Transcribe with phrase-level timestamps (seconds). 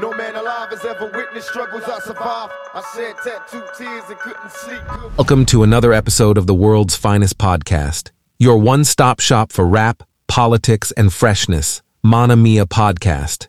[0.00, 2.52] No man alive has ever witnessed struggles I survived.
[2.74, 4.82] I shed tattooed tears and couldn't sleep.
[5.16, 10.02] Welcome to another episode of the world's finest podcast, your one stop shop for rap,
[10.26, 11.80] politics, and freshness.
[12.02, 13.48] Mana Mia Podcast.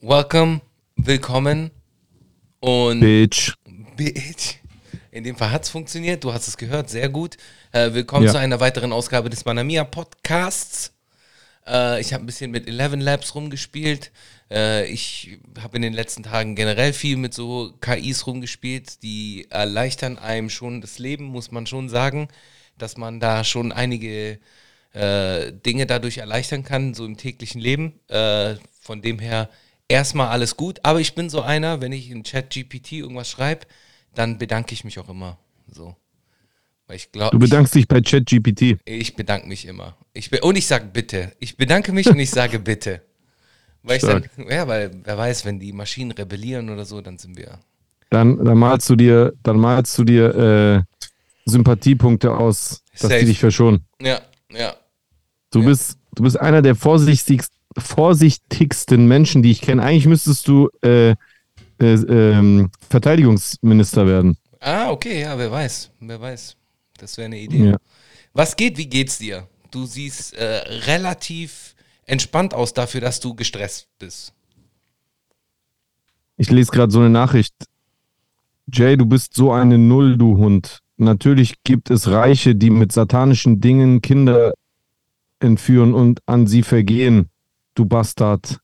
[0.00, 0.62] Welcome,
[0.96, 1.70] willkommen
[2.60, 3.52] und Bitch.
[3.96, 4.56] Bitch.
[5.10, 7.36] In dem Fall hat es funktioniert, du hast es gehört, sehr gut.
[7.72, 8.32] Äh, willkommen Ja.
[8.32, 10.92] zu einer weiteren Ausgabe des Manamia Podcasts.
[11.66, 14.10] Äh, ich habe ein bisschen mit Eleven Labs rumgespielt.
[14.52, 20.18] Äh, ich habe in den letzten Tagen generell viel mit so KIs rumgespielt, die erleichtern
[20.18, 22.28] einem schon das Leben, muss man schon sagen,
[22.76, 24.38] dass man da schon einige
[24.92, 27.98] äh, Dinge dadurch erleichtern kann, so im täglichen Leben.
[28.08, 29.48] Äh, von dem her
[29.88, 30.80] erstmal alles gut.
[30.82, 33.66] Aber ich bin so einer, wenn ich in ChatGPT irgendwas schreibe,
[34.14, 35.38] dann bedanke ich mich auch immer.
[35.70, 35.96] So.
[36.90, 38.78] Ich glaube, Du bedankst dich bei ChatGPT.
[38.84, 39.96] ich bedanke mich immer.
[40.12, 41.32] Ich be und ich sage bitte.
[41.38, 43.00] Ich bedanke mich und ich sage bitte.
[43.82, 47.36] Weil ich dann, ja, weil wer weiß, wenn die Maschinen rebellieren oder so, dann sind
[47.36, 47.58] wir.
[48.10, 50.82] Dann, dann malst du dir, dann malst du dir äh,
[51.46, 53.20] Sympathiepunkte aus, dass Safe.
[53.20, 53.84] die dich verschonen.
[54.00, 54.74] Ja, ja.
[55.50, 55.66] Du Ja.
[55.66, 59.82] bist, du bist einer der vorsichtigsten, vorsichtigsten Menschen, die ich kenne.
[59.82, 61.14] Eigentlich müsstest du äh, äh,
[61.80, 64.36] ähm, Verteidigungsminister werden.
[64.60, 65.90] Ah, okay, ja, wer weiß.
[66.00, 66.56] Wer weiß.
[66.98, 67.70] Das wäre eine Idee.
[67.70, 67.76] Ja.
[68.32, 68.76] Was geht?
[68.78, 69.48] Wie geht's dir?
[69.70, 70.44] Du siehst äh,
[70.86, 71.71] relativ
[72.06, 74.32] entspannt aus dafür, dass du gestresst bist.
[76.36, 77.54] Ich lese gerade so eine Nachricht.
[78.72, 80.80] Jay, du bist so eine Null, du Hund.
[80.96, 84.54] Natürlich gibt es Reiche, die mit satanischen Dingen Kinder
[85.40, 87.28] entführen und an sie vergehen.
[87.74, 88.60] Du Bastard.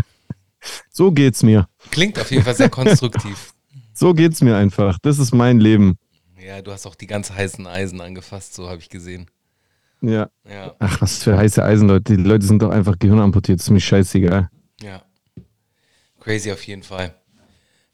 [0.90, 1.68] so geht's mir.
[1.90, 3.52] Klingt auf jeden Fall sehr konstruktiv.
[3.94, 4.96] So geht's mir einfach.
[5.02, 5.98] Das ist mein Leben.
[6.40, 9.26] Ja, du hast auch die ganz heißen Eisen angefasst, so habe ich gesehen.
[10.00, 10.30] Ja.
[10.48, 12.16] Ja, Ach, was für heiße Eisen, Leute.
[12.16, 13.60] Die Leute sind doch einfach gehirnamputiert.
[13.60, 14.48] ist mir scheißegal.
[14.80, 15.02] ja.
[16.20, 17.14] Crazy auf jeden Fall.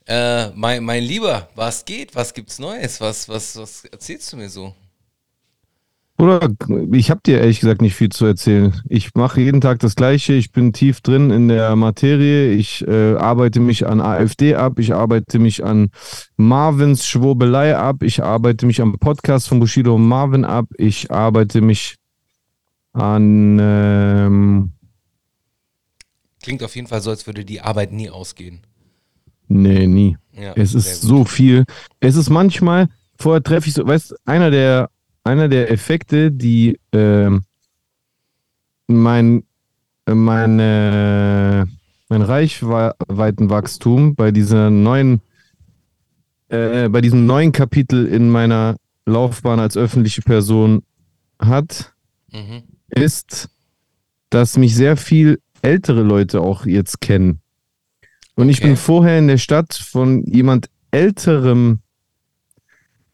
[0.06, 2.14] Äh, mein, mein Lieber, was geht?
[2.16, 3.00] Was gibt's Neues?
[3.00, 4.74] Was, was, was erzählst du mir so?
[6.16, 6.48] Oder
[6.92, 8.72] ich habe dir ehrlich gesagt nicht viel zu erzählen.
[8.88, 10.32] Ich mache jeden Tag das Gleiche.
[10.34, 12.52] Ich bin tief drin in der Materie.
[12.52, 14.78] Ich äh, arbeite mich an AfD ab.
[14.78, 15.90] Ich arbeite mich an
[16.36, 18.02] Marvins Schwurbelei ab.
[18.02, 20.66] Ich arbeite mich am Podcast von Bushido und Marvin ab.
[20.78, 21.96] Ich arbeite mich
[22.94, 24.70] an ähm,
[26.42, 28.60] Klingt auf jeden Fall so, als würde die Arbeit nie ausgehen.
[29.48, 30.16] nee nie.
[30.32, 31.08] Ja, Es ist gut.
[31.10, 31.64] so viel.
[32.00, 34.90] Es ist manchmal, vorher treffe ich so, weißt einer der,
[35.22, 37.44] einer der Effekte, die ähm,
[38.86, 39.44] mein,
[40.06, 41.66] äh, meine,
[42.08, 45.20] mein Reichweitenwachstum bei dieser neuen,
[46.48, 50.82] äh, bei diesem neuen Kapitel in meiner Laufbahn als öffentliche Person
[51.38, 51.92] hat,
[52.32, 52.64] Mhm.
[52.94, 53.48] Ist,
[54.30, 57.40] dass mich sehr viel ältere Leute auch jetzt kennen.
[58.34, 58.68] Und ich Okay.
[58.68, 61.80] bin vorher in der Stadt von jemand Älterem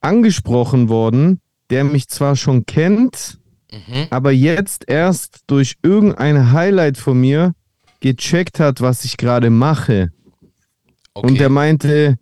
[0.01, 1.41] angesprochen worden,
[1.71, 3.39] der mich zwar schon kennt,
[3.73, 4.07] Mhm.
[4.11, 7.53] aber jetzt erst durch irgendein Highlight von mir
[8.01, 10.11] gecheckt hat, was ich gerade mache.
[11.15, 11.29] Okay.
[11.29, 12.17] Und der meinte,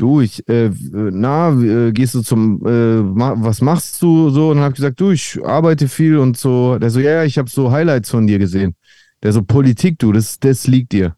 [0.00, 4.50] du, ich, äh, na, äh, gehst du zum, äh, ma, was machst du so?
[4.50, 6.78] Und dann hab ich gesagt, du, ich arbeite viel und so.
[6.78, 8.74] Der so, ja, ja, ich habe so Highlights von dir gesehen.
[9.22, 11.14] Der so, Politik, du, das, das liegt dir.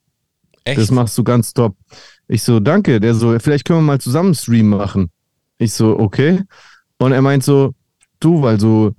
[0.64, 0.78] Echt?
[0.78, 1.76] Das machst du ganz top.
[2.26, 2.98] Ich so, danke.
[2.98, 5.10] Der so, vielleicht können wir mal zusammen Stream machen.
[5.58, 6.42] Ich so, okay.
[6.98, 7.74] Und er meint so,
[8.18, 8.94] du, weil so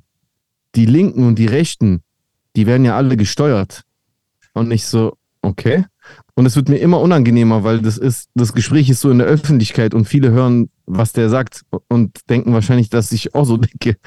[0.76, 2.04] die Linken und die Rechten,
[2.56, 3.84] die werden ja alle gesteuert.
[4.54, 5.86] Und ich so, okay.
[6.36, 9.28] Und es wird mir immer unangenehmer, weil das ist, das Gespräch ist so in der
[9.28, 13.98] Öffentlichkeit und viele hören, was der sagt und denken wahrscheinlich, dass ich auch so denke.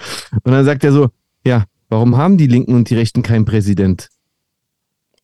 [0.42, 1.08] Und dann sagt er so,
[1.46, 4.08] ja, warum haben die Linken und die Rechten keinen Präsident?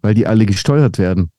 [0.00, 1.30] Weil die alle gesteuert werden.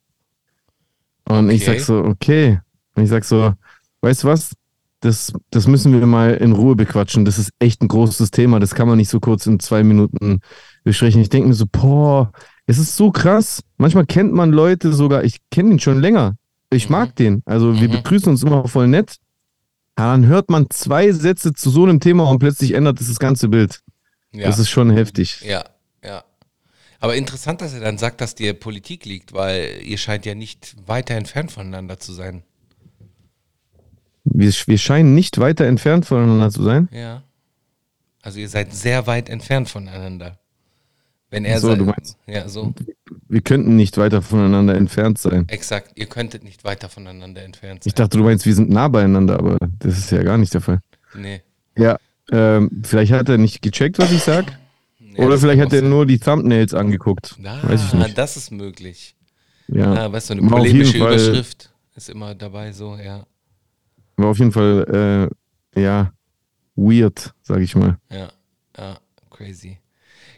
[1.26, 1.78] Und ich Okay.
[1.78, 2.60] sag so, okay.
[2.94, 3.54] Und ich sag so,
[4.02, 4.52] weißt du was?
[5.00, 7.24] Das, das müssen wir mal in Ruhe bequatschen.
[7.26, 8.58] Das ist echt ein großes Thema.
[8.60, 10.40] Das kann man nicht so kurz in zwei Minuten
[10.82, 11.20] besprechen.
[11.20, 12.32] Ich denke mir so, boah,
[12.66, 13.62] es ist so krass.
[13.76, 16.36] Manchmal kennt man Leute sogar, ich kenne ihn schon länger.
[16.70, 16.92] Ich Mhm.
[16.92, 17.42] mag den.
[17.46, 17.92] Also wir Mhm.
[17.92, 19.16] begrüßen uns immer voll nett.
[19.96, 23.18] Aber dann hört man zwei Sätze zu so einem Thema und plötzlich ändert es das
[23.18, 23.80] ganze Bild.
[24.32, 24.46] ja.
[24.46, 25.40] Das ist schon heftig.
[25.42, 25.64] ja,
[26.02, 26.24] ja.
[26.98, 30.74] Aber interessant, dass er dann sagt, dass dir Politik liegt, weil ihr scheint ja nicht
[30.86, 32.42] weiter entfernt voneinander zu sein.
[34.24, 36.88] Wir, wir scheinen nicht weiter entfernt voneinander zu sein.
[36.92, 37.22] Ja.
[38.22, 40.38] Also ihr seid sehr weit entfernt voneinander.
[41.34, 42.72] Wenn er so, sagt, du meinst- ja, so,
[43.28, 45.46] Wir könnten nicht weiter voneinander entfernt sein.
[45.48, 47.88] exakt, ihr könntet nicht weiter voneinander entfernt sein.
[47.90, 50.60] Ich dachte, du meinst, wir sind nah beieinander, aber das ist ja gar nicht der
[50.60, 50.80] Fall.
[51.14, 51.42] nee.
[51.76, 51.98] Ja,
[52.30, 54.44] ähm, vielleicht hat er nicht gecheckt, was ich sag.
[55.00, 57.36] Ja, Oder vielleicht hat er nur die Thumbnails angeguckt.
[57.42, 57.58] sein.
[57.62, 58.16] Weiß ich Ah, nicht.
[58.18, 59.16] das ist möglich.
[59.68, 59.92] Ja.
[59.94, 63.26] Ja, weißt du, eine War polemische Fall- Überschrift ist immer dabei, so, ja.
[64.16, 65.28] War auf jeden Fall,
[65.76, 66.12] äh, ja,
[66.76, 67.98] weird, sag ich mal.
[68.10, 68.30] Ja,
[68.78, 68.98] ja,
[69.30, 69.78] crazy.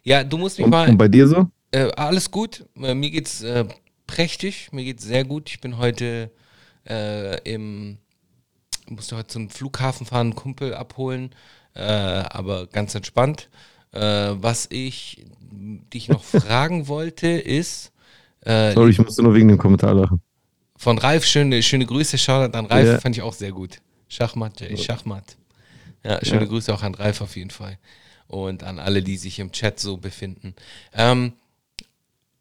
[0.07, 0.89] Ja, du musst mich Und, mal.
[0.89, 1.49] und bei dir so?
[1.73, 2.65] Äh, alles gut.
[2.81, 3.65] Äh, mir geht's äh,
[4.07, 4.69] prächtig.
[4.71, 5.51] Mir geht's sehr gut.
[5.51, 6.31] Ich bin heute
[6.89, 7.99] äh, im.
[8.89, 11.35] Musste heute zum Flughafen fahren, einen Kumpel abholen.
[11.75, 13.49] Äh, aber ganz entspannt.
[13.91, 17.91] Äh, was ich dich noch fragen wollte, ist.
[18.45, 20.23] Sorry, ich musste nur wegen dem Kommentar lachen.
[20.77, 23.01] von Ralf, schöne, schöne Grüße, Shoutout an Ralf, Ja.
[23.01, 23.79] fand ich auch sehr gut.
[24.09, 25.37] Schachmatt, Jay, Schachmatt.
[26.05, 26.47] Ja, schöne Ja.
[26.47, 27.77] Grüße auch an Ralf auf jeden Fall.
[28.29, 30.55] Und an alle, die sich im Chat so befinden.
[30.93, 31.33] Ähm,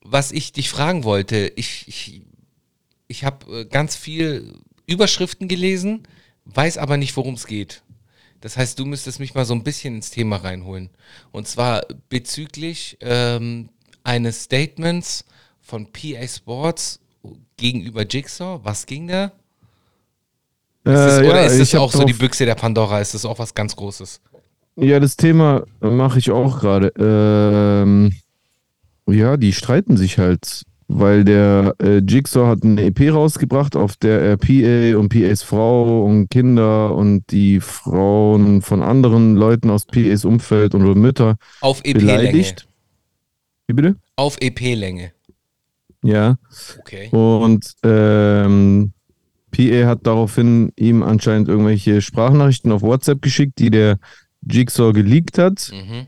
[0.01, 2.21] was ich dich fragen wollte, ich, ich,
[3.07, 4.53] ich habe äh, ganz viel
[4.87, 6.03] Überschriften gelesen,
[6.45, 7.81] weiß aber nicht, worum es geht.
[8.41, 10.91] Das heißt, du müsstest mich mal so ein bisschen ins Thema reinholen.
[11.31, 13.69] Und zwar bezüglich ähm,
[14.03, 15.25] eines Statements
[15.61, 16.99] von PA Sports
[17.57, 18.59] gegenüber Jigsaw.
[18.63, 19.31] Was ging da?
[20.83, 23.01] Ist es, Äh, oder ja, ist hab auch so die Büchse der Pandora?
[23.01, 24.21] Ist das auch was ganz Großes?
[24.77, 26.91] Ja, das Thema mache ich auch gerade.
[26.99, 28.11] Ähm,
[29.07, 34.21] ja, die streiten sich halt, weil der äh, Jigsaw hat eine EP rausgebracht, auf der
[34.21, 40.25] er PA und PAs Frau und Kinder und die Frauen von anderen Leuten aus PAs
[40.25, 41.99] Umfeld und Mütter Auf EP-Länge.
[41.99, 42.67] beleidigt.
[43.67, 43.95] Wie bitte?
[44.17, 45.11] Auf EP-Länge.
[46.03, 46.37] Ja.
[46.79, 47.09] Okay.
[47.09, 48.91] Und ähm,
[49.51, 53.97] PA hat daraufhin ihm anscheinend irgendwelche Sprachnachrichten auf WhatsApp geschickt, die der
[54.49, 55.71] Jigsaw geleakt hat.
[55.71, 56.07] Mhm.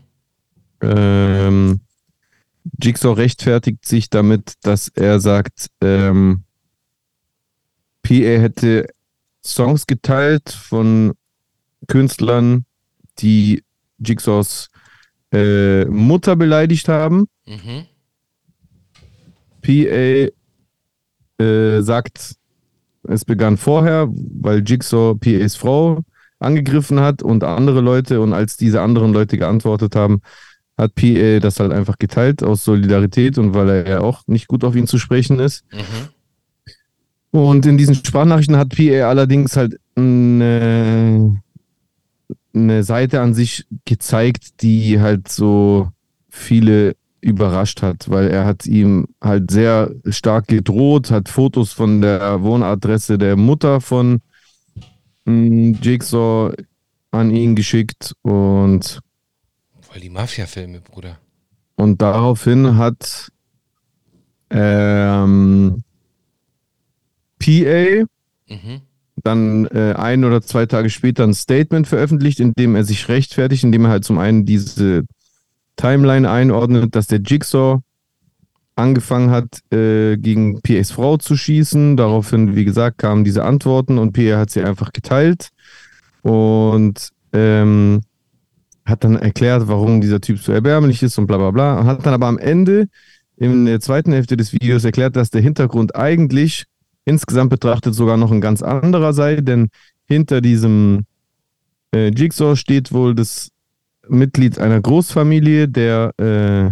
[0.80, 1.80] Ähm,
[2.82, 6.44] Jigsaw rechtfertigt sich damit, dass er sagt, ähm,
[8.02, 8.86] PA hätte
[9.44, 11.14] Songs geteilt von
[11.86, 12.64] Künstlern,
[13.18, 13.64] die
[13.98, 14.68] Jigsaws
[15.32, 17.26] äh, Mutter beleidigt haben.
[17.46, 17.86] Mhm.
[19.62, 20.28] PA
[21.44, 22.36] äh, sagt,
[23.04, 26.02] es begann vorher, weil Jigsaw PAs Frau
[26.38, 30.20] angegriffen hat und andere Leute und als diese anderen Leute geantwortet haben,
[30.76, 34.62] hat PA das halt einfach geteilt aus Solidarität und weil er ja auch nicht gut
[34.62, 35.64] auf ihn zu sprechen ist.
[35.72, 37.40] Mhm.
[37.40, 41.42] Und in diesen Sprachnachrichten hat PA allerdings halt eine,
[42.54, 45.90] eine Seite an sich gezeigt, die halt so
[46.28, 52.42] viele überrascht hat, weil er hat ihm halt sehr stark gedroht, hat Fotos von der
[52.42, 54.20] Wohnadresse der Mutter von
[55.82, 56.54] Jigsaw
[57.10, 59.00] an ihn geschickt und,
[59.80, 61.18] Voll die Mafia-Filme, Bruder.
[61.76, 63.30] und daraufhin hat
[64.50, 65.82] ähm,
[67.38, 68.04] PA
[68.50, 68.80] Mhm.
[69.22, 73.62] dann äh, ein oder zwei Tage später ein Statement veröffentlicht, in dem er sich rechtfertigt,
[73.62, 75.04] indem er halt zum einen diese
[75.76, 77.80] Timeline einordnet, dass der Jigsaw
[78.78, 81.96] angefangen hat, äh, gegen PAs Frau zu schießen.
[81.96, 85.48] Daraufhin, wie gesagt, kamen diese Antworten und PA hat sie einfach geteilt
[86.22, 88.00] und ähm,
[88.84, 91.78] hat dann erklärt, warum dieser Typ so erbärmlich ist und bla bla bla.
[91.78, 92.88] Und hat dann aber am Ende
[93.36, 96.64] in der zweiten Hälfte des Videos erklärt, dass der Hintergrund eigentlich
[97.04, 99.68] insgesamt betrachtet sogar noch ein ganz anderer sei, denn
[100.06, 101.04] hinter diesem
[101.94, 103.50] äh, Jigsaw steht wohl das
[104.08, 106.70] Mitglied einer Großfamilie, der äh,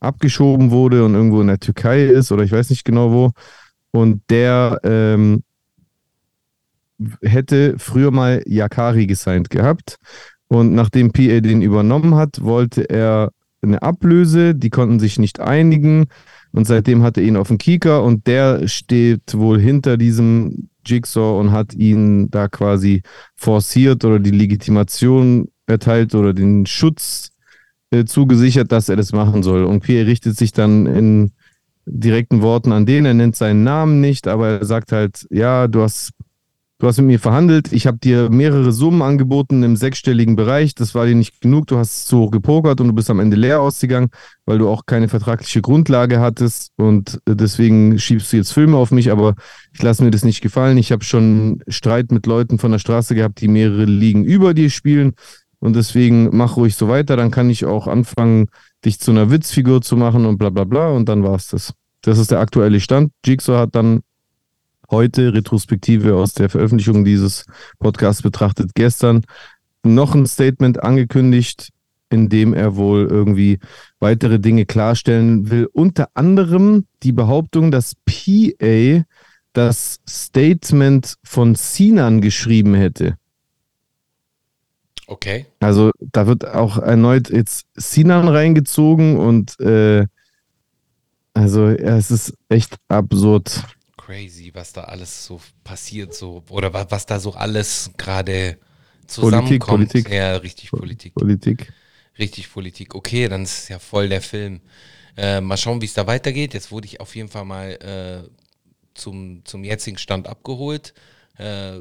[0.00, 3.30] abgeschoben wurde und irgendwo in der Türkei ist oder ich weiß nicht genau wo.
[3.90, 5.42] Und der ähm,
[7.22, 9.96] hätte früher mal Yakari gesigned gehabt.
[10.48, 13.30] Und nachdem PA den übernommen hat, wollte er
[13.62, 14.54] eine Ablöse.
[14.54, 16.06] Die konnten sich nicht einigen.
[16.52, 21.38] Und seitdem hat er ihn auf dem Kieker und der steht wohl hinter diesem Jigsaw
[21.38, 23.02] und hat ihn da quasi
[23.34, 27.30] forciert oder die Legitimation erteilt oder den Schutz
[28.00, 29.64] äh, zugesichert, dass er das machen soll.
[29.64, 31.32] Und Pierre richtet sich dann in
[31.86, 35.82] direkten Worten an den, er nennt seinen Namen nicht, aber er sagt halt, ja, du
[35.82, 36.12] hast
[36.78, 40.94] Du hast mit mir verhandelt, ich habe dir mehrere Summen angeboten im sechsstelligen Bereich, das
[40.94, 43.62] war dir nicht genug, du hast zu hoch gepokert und du bist am Ende leer
[43.62, 44.10] ausgegangen,
[44.44, 46.72] weil du auch keine vertragliche Grundlage hattest.
[46.76, 49.36] Und deswegen schiebst du jetzt Filme auf mich, aber
[49.72, 50.76] ich lasse mir das nicht gefallen.
[50.76, 54.68] Ich habe schon Streit mit Leuten von der Straße gehabt, die mehrere Ligen über dir
[54.68, 55.14] spielen
[55.60, 58.48] und deswegen mach ruhig so weiter, dann kann ich auch anfangen,
[58.84, 61.72] dich zu einer Witzfigur zu machen und bla bla bla und dann war es das.
[62.02, 63.12] Das ist der aktuelle Stand.
[63.24, 64.02] Jigsaw hat dann
[64.90, 67.44] heute, Retrospektive aus der Veröffentlichung dieses
[67.78, 69.22] Podcasts betrachtet, gestern
[69.82, 71.70] noch ein Statement angekündigt,
[72.10, 73.58] in dem er wohl irgendwie
[73.98, 75.68] weitere Dinge klarstellen will.
[75.72, 79.04] Unter anderem die Behauptung, dass PA
[79.52, 83.16] das Statement von Sinan geschrieben hätte.
[85.06, 85.46] Okay.
[85.60, 90.06] Also da wird auch erneut jetzt Sinan reingezogen und äh,
[91.34, 93.62] Also, ja, es ist echt absurd.
[93.96, 98.58] Crazy, was da alles so passiert, so oder was, was da so alles gerade
[99.06, 99.92] zusammenkommt.
[99.92, 100.08] Politik.
[100.10, 101.14] Ja, richtig Politik.
[101.14, 101.72] Politik.
[102.18, 102.94] Richtig Politik.
[102.94, 104.60] Okay, dann ist ja voll der Film.
[105.16, 106.54] Äh, mal schauen, wie es da weitergeht.
[106.54, 108.30] Jetzt wurde ich auf jeden Fall mal äh,
[108.94, 110.94] zum, zum jetzigen Stand abgeholt.
[111.38, 111.80] Äh,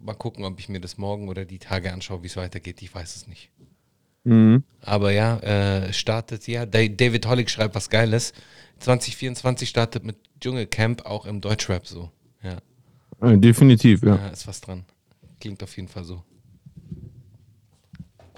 [0.00, 2.80] mal gucken, ob ich mir das morgen oder die Tage anschaue, wie es weitergeht.
[2.82, 3.50] Ich weiß es nicht.
[4.24, 4.64] Mhm.
[4.80, 8.32] Aber ja, äh, startet, ja, Da- David Hollig schreibt was Geiles.
[8.80, 12.10] 2024 startet mit Dschungelcamp auch im Deutschrap so.
[12.42, 12.58] Ja,
[13.36, 14.16] definitiv, ja.
[14.16, 14.84] ja ist was dran.
[15.40, 16.22] Klingt auf jeden Fall so.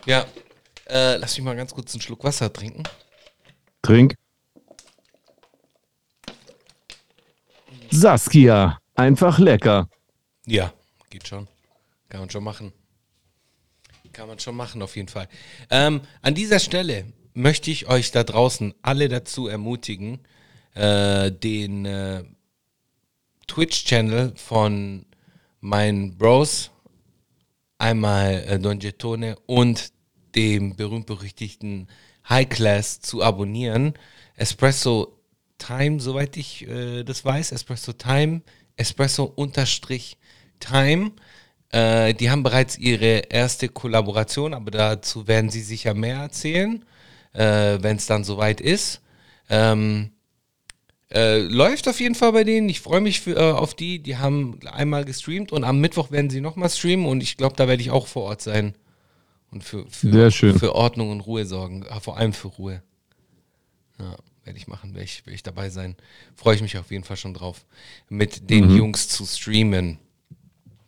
[0.07, 0.25] Ja,
[0.89, 2.83] äh, lass mich mal ganz kurz einen Schluck Wasser trinken.
[3.83, 4.15] Trink.
[7.91, 9.89] Saskia, einfach lecker.
[10.47, 10.73] Ja,
[11.11, 11.49] geht schon.
[12.09, 12.73] Kann man schon machen.
[14.13, 15.29] Kann man schon machen, auf jeden Fall.
[15.71, 20.21] Ähm, an dieser Stelle möchte ich euch da draußen alle dazu ermutigen,
[20.75, 22.25] äh, den äh,
[23.47, 25.05] Twitch-Channel von
[25.61, 26.71] meinen Bros,
[27.79, 29.93] einmal äh, Don Getone und
[30.35, 31.89] dem berühmt-berüchtigten
[32.29, 33.95] High Class zu abonnieren.
[34.37, 35.21] Espresso
[35.59, 37.53] Time, soweit ich äh, das weiß.
[37.53, 38.43] Espresso Time,
[38.77, 40.17] Espresso unterstrich
[40.61, 41.13] Time.
[41.71, 46.85] Äh, die haben bereits ihre erste Kollaboration, aber dazu werden sie sicher mehr erzählen,
[47.33, 49.01] äh, wenn es dann soweit ist.
[49.49, 50.11] Ähm,
[51.13, 52.69] äh, läuft auf jeden Fall bei denen.
[52.69, 54.01] Ich freue mich für, äh, auf die.
[54.01, 57.69] Die haben einmal gestreamt und am Mittwoch werden sie nochmal streamen und ich glaube, da
[57.69, 58.75] werde ich auch vor Ort sein.
[59.53, 60.09] Und für, für,
[60.59, 61.85] für Ordnung und Ruhe sorgen.
[61.89, 62.83] Ah, Vor allem für Ruhe.
[63.99, 65.97] Ja, werde ich machen, werde ich, werd ich dabei sein.
[66.35, 67.65] Freue ich mich auf jeden Fall schon drauf,
[68.09, 68.77] mit den Mhm.
[68.77, 69.99] Jungs zu streamen.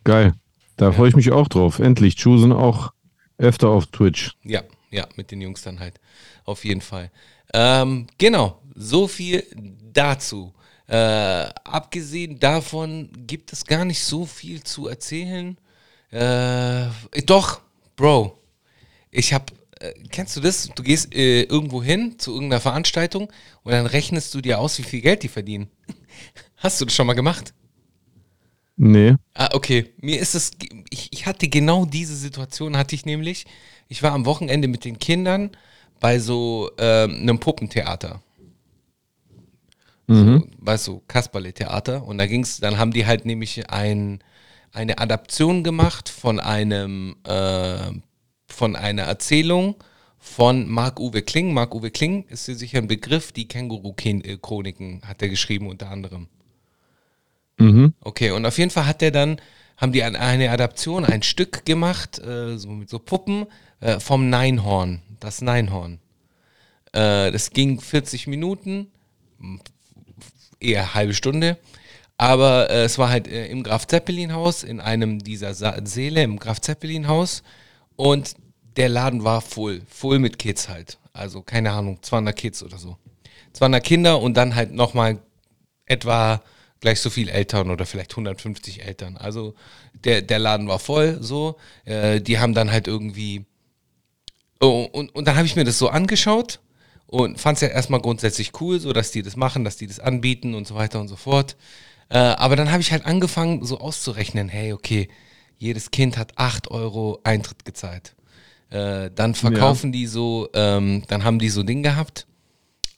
[0.04, 0.34] Geil.
[0.76, 1.78] Da freue ich mich auch drauf.
[1.78, 2.16] Endlich.
[2.16, 2.92] Choosen auch
[3.36, 4.32] öfter auf Twitch.
[4.44, 6.00] Ja, ja, mit den Jungs dann halt.
[6.44, 7.10] Auf jeden Fall.
[7.52, 9.44] Ähm, genau, so viel
[9.92, 10.54] dazu.
[10.86, 15.58] Äh, abgesehen davon gibt es gar nicht so viel zu erzählen.
[16.10, 16.86] Äh,
[17.26, 17.60] doch,
[17.96, 18.38] Bro,
[19.10, 20.70] ich hab, äh, kennst du das?
[20.74, 23.30] Du gehst äh, irgendwo hin zu irgendeiner Veranstaltung
[23.62, 25.68] und dann rechnest du dir aus, wie viel Geld die verdienen.
[26.56, 27.52] Hast du das schon mal gemacht?
[28.78, 29.16] Nee.
[29.34, 29.92] Ah, okay.
[30.00, 30.52] Mir ist es,
[30.90, 33.44] ich, ich hatte genau diese Situation, hatte ich nämlich.
[33.88, 35.50] Ich war am Wochenende mit den Kindern
[36.00, 38.22] bei so ähm, einem Puppentheater.
[40.06, 42.04] So, weißt du, Kasperle-Theater.
[42.04, 44.20] Und da ging's, dann haben die halt nämlich ein,
[44.72, 47.90] eine Adaption gemacht von einem, äh,
[48.46, 49.74] von einer Erzählung
[50.18, 51.52] von Marc-Uwe Kling.
[51.52, 56.28] Marc-Uwe Kling ist dir sicher ein Begriff, die Känguru-Chroniken hat er geschrieben unter anderem.
[57.58, 57.94] Mhm.
[58.00, 59.40] Okay, und auf jeden Fall hat er dann,
[59.76, 63.46] haben die eine Adaption, ein Stück gemacht, äh, so mit so Puppen,
[63.80, 65.98] äh, vom Neinhorn, das Neinhorn.
[66.92, 68.88] Äh, das ging 40 Minuten,
[70.60, 71.58] eher halbe Stunde,
[72.16, 76.22] aber äh, es war halt äh, im Graf Zeppelin Haus, in einem dieser Sa Säle
[76.22, 77.42] im Graf Zeppelin Haus
[77.96, 78.34] und
[78.76, 80.98] der Laden war voll, voll mit Kids halt.
[81.12, 82.96] Also keine Ahnung, 200 Kids oder so.
[83.52, 85.18] 200 Kinder und dann halt nochmal
[85.86, 86.42] etwa
[86.80, 89.16] gleich so viel Eltern oder vielleicht 150 Eltern.
[89.16, 89.54] Also
[90.04, 91.56] der, der Laden war voll so.
[91.84, 93.44] Äh, die haben dann halt irgendwie.
[94.60, 96.60] Oh, und, und dann habe ich mir das so angeschaut
[97.06, 100.00] und fand es ja erstmal grundsätzlich cool, so dass die das machen, dass die das
[100.00, 101.56] anbieten und so weiter und so fort.
[102.08, 105.08] Äh, aber dann habe ich halt angefangen, so auszurechnen, hey, okay,
[105.58, 108.14] jedes Kind hat 8 Euro Eintritt gezahlt.
[108.70, 112.26] Äh, dann verkaufen die so, ähm, dann haben die so Ding gehabt,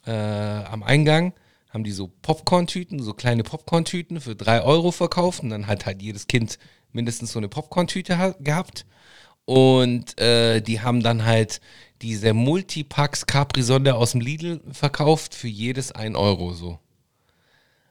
[0.06, 1.32] äh, am Eingang
[1.70, 6.02] haben die so Popcorn-Tüten, so kleine Popcorn-Tüten für 3 Euro verkauft und dann hat halt
[6.02, 6.58] jedes Kind
[6.92, 8.86] mindestens so eine Popcorn-Tüte ha- gehabt.
[9.44, 11.60] Und äh, die haben dann halt
[12.02, 16.78] diese Multipacks Capri-Sonde aus dem Lidl verkauft für jedes 1 Euro so.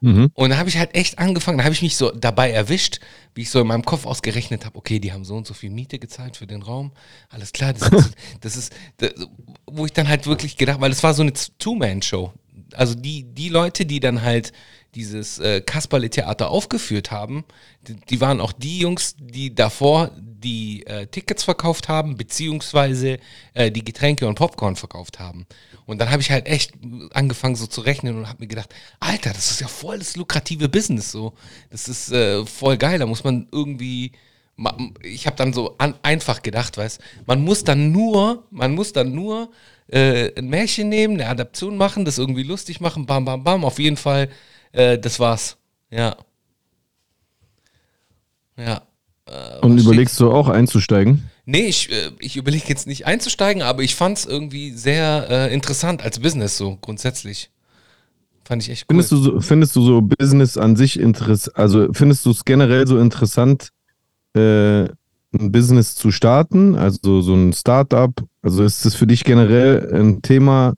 [0.02, 0.32] Mhm.
[0.34, 3.02] Und da habe ich halt echt angefangen, da habe ich mich so dabei erwischt,
[3.36, 5.70] wie ich so in meinem Kopf ausgerechnet habe, okay, die haben so und so viel
[5.70, 6.92] Miete gezahlt für den Raum,
[7.28, 9.12] alles klar, das ist, das ist das,
[9.66, 12.32] wo ich dann halt wirklich gedacht, weil es war so eine Two-Man-Show.
[12.74, 14.52] Also die, die Leute, die dann halt
[14.96, 17.46] dieses äh, Kasperle-Theater aufgeführt haben,
[17.82, 23.20] die, die waren auch die Jungs, die davor die äh, Tickets verkauft haben, beziehungsweise
[23.54, 25.46] äh, die Getränke und Popcorn verkauft haben.
[25.86, 26.74] Und dann habe ich halt echt
[27.14, 30.70] angefangen so zu rechnen und habe mir gedacht, Alter, das ist ja voll das lukrative
[30.70, 31.34] Business so.
[31.70, 34.14] Das ist äh, voll geil, da muss man irgendwie
[35.04, 39.14] ich habe dann so an, einfach gedacht, weißt, man muss dann nur, man muss dann
[39.14, 39.50] nur
[39.88, 43.80] äh, ein Märchen nehmen, eine Adaption machen, das irgendwie lustig machen, bam, bam, bam, auf
[43.80, 44.30] jeden Fall,
[44.72, 45.58] äh, das war's.
[45.90, 46.16] Ja.
[48.58, 48.82] Ja.
[49.26, 51.30] Äh, Und überlegst du auch einzusteigen?
[51.46, 55.54] Nee, ich, äh, ich überlege jetzt nicht einzusteigen, aber ich fand es irgendwie sehr äh,
[55.54, 57.50] interessant als Business so grundsätzlich.
[58.44, 58.96] Fand ich echt cool.
[58.96, 62.88] Findest du so, findest du so Business an sich interessant, also findest du es generell
[62.88, 63.70] so interessant,
[64.36, 64.84] äh,
[65.32, 68.12] ein Business zu starten, also so ein Startup?
[68.42, 70.74] Also ist das für dich generell ein Thema,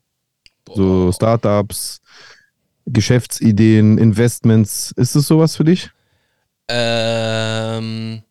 [0.74, 2.00] so Startups,
[2.86, 5.90] Geschäftsideen, Investments, ist das sowas für dich?
[6.68, 8.22] Ähm,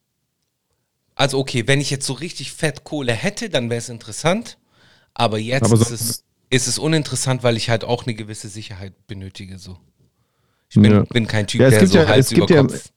[1.16, 4.58] also okay, wenn ich jetzt so richtig fett Kohle hätte, dann wäre es interessant.
[5.14, 8.94] Aber jetzt Aber ist, es, ist es uninteressant, weil ich halt auch eine gewisse Sicherheit
[9.08, 9.58] benötige.
[9.60, 9.78] So.
[10.70, 11.04] Ich bin, Ja.
[11.04, 12.90] bin kein Typ, Ja, es der gibt so ja- Hals über ja- Kopf.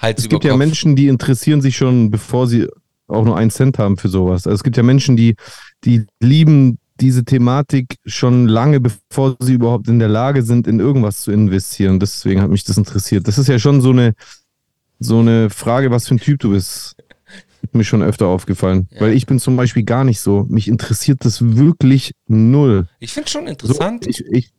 [0.00, 0.56] Hals Es gibt ja.
[0.56, 2.66] Menschen, die interessieren sich schon, bevor sie
[3.06, 4.46] auch nur einen Cent haben für sowas.
[4.46, 5.36] Also es gibt ja Menschen, die,
[5.84, 11.22] die lieben diese Thematik schon lange, bevor sie überhaupt in der Lage sind, in irgendwas
[11.22, 11.98] zu investieren.
[11.98, 13.26] Deswegen hat mich das interessiert.
[13.26, 14.14] Das ist ja schon so eine,
[14.98, 16.96] so eine Frage, was für ein Typ du bist.
[17.62, 18.88] Ist mir schon öfter aufgefallen.
[18.92, 19.02] Ja.
[19.02, 20.46] Weil ich bin zum Beispiel gar nicht so.
[20.48, 22.88] Mich interessiert das wirklich null.
[23.00, 24.06] Ich finde schon So, interessant.
[24.06, 24.50] ich ich,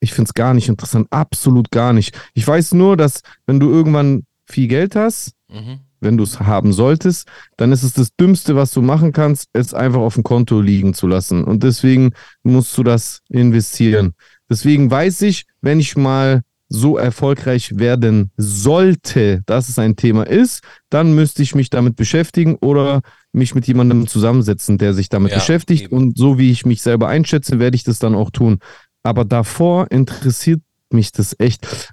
[0.00, 1.06] ich finde es gar nicht interessant.
[1.10, 2.18] Absolut gar nicht.
[2.34, 5.80] Ich weiß nur, dass wenn du irgendwann viel Geld hast, mhm.
[6.00, 9.74] wenn du es haben solltest, dann ist es das Dümmste, was du machen kannst, es
[9.74, 11.44] einfach auf dem Konto liegen zu lassen.
[11.44, 14.14] Und deswegen musst du das investieren.
[14.50, 20.62] Deswegen weiß ich, wenn ich mal so erfolgreich werden sollte, dass es ein Thema ist,
[20.88, 25.38] dann müsste ich mich damit beschäftigen oder mich mit jemandem zusammensetzen, der sich damit Ja,
[25.38, 25.84] beschäftigt.
[25.84, 25.96] eben.
[25.96, 28.58] Und so wie ich mich selber einschätze, werde ich das dann auch tun.
[29.02, 31.92] Aber davor interessiert mich das echt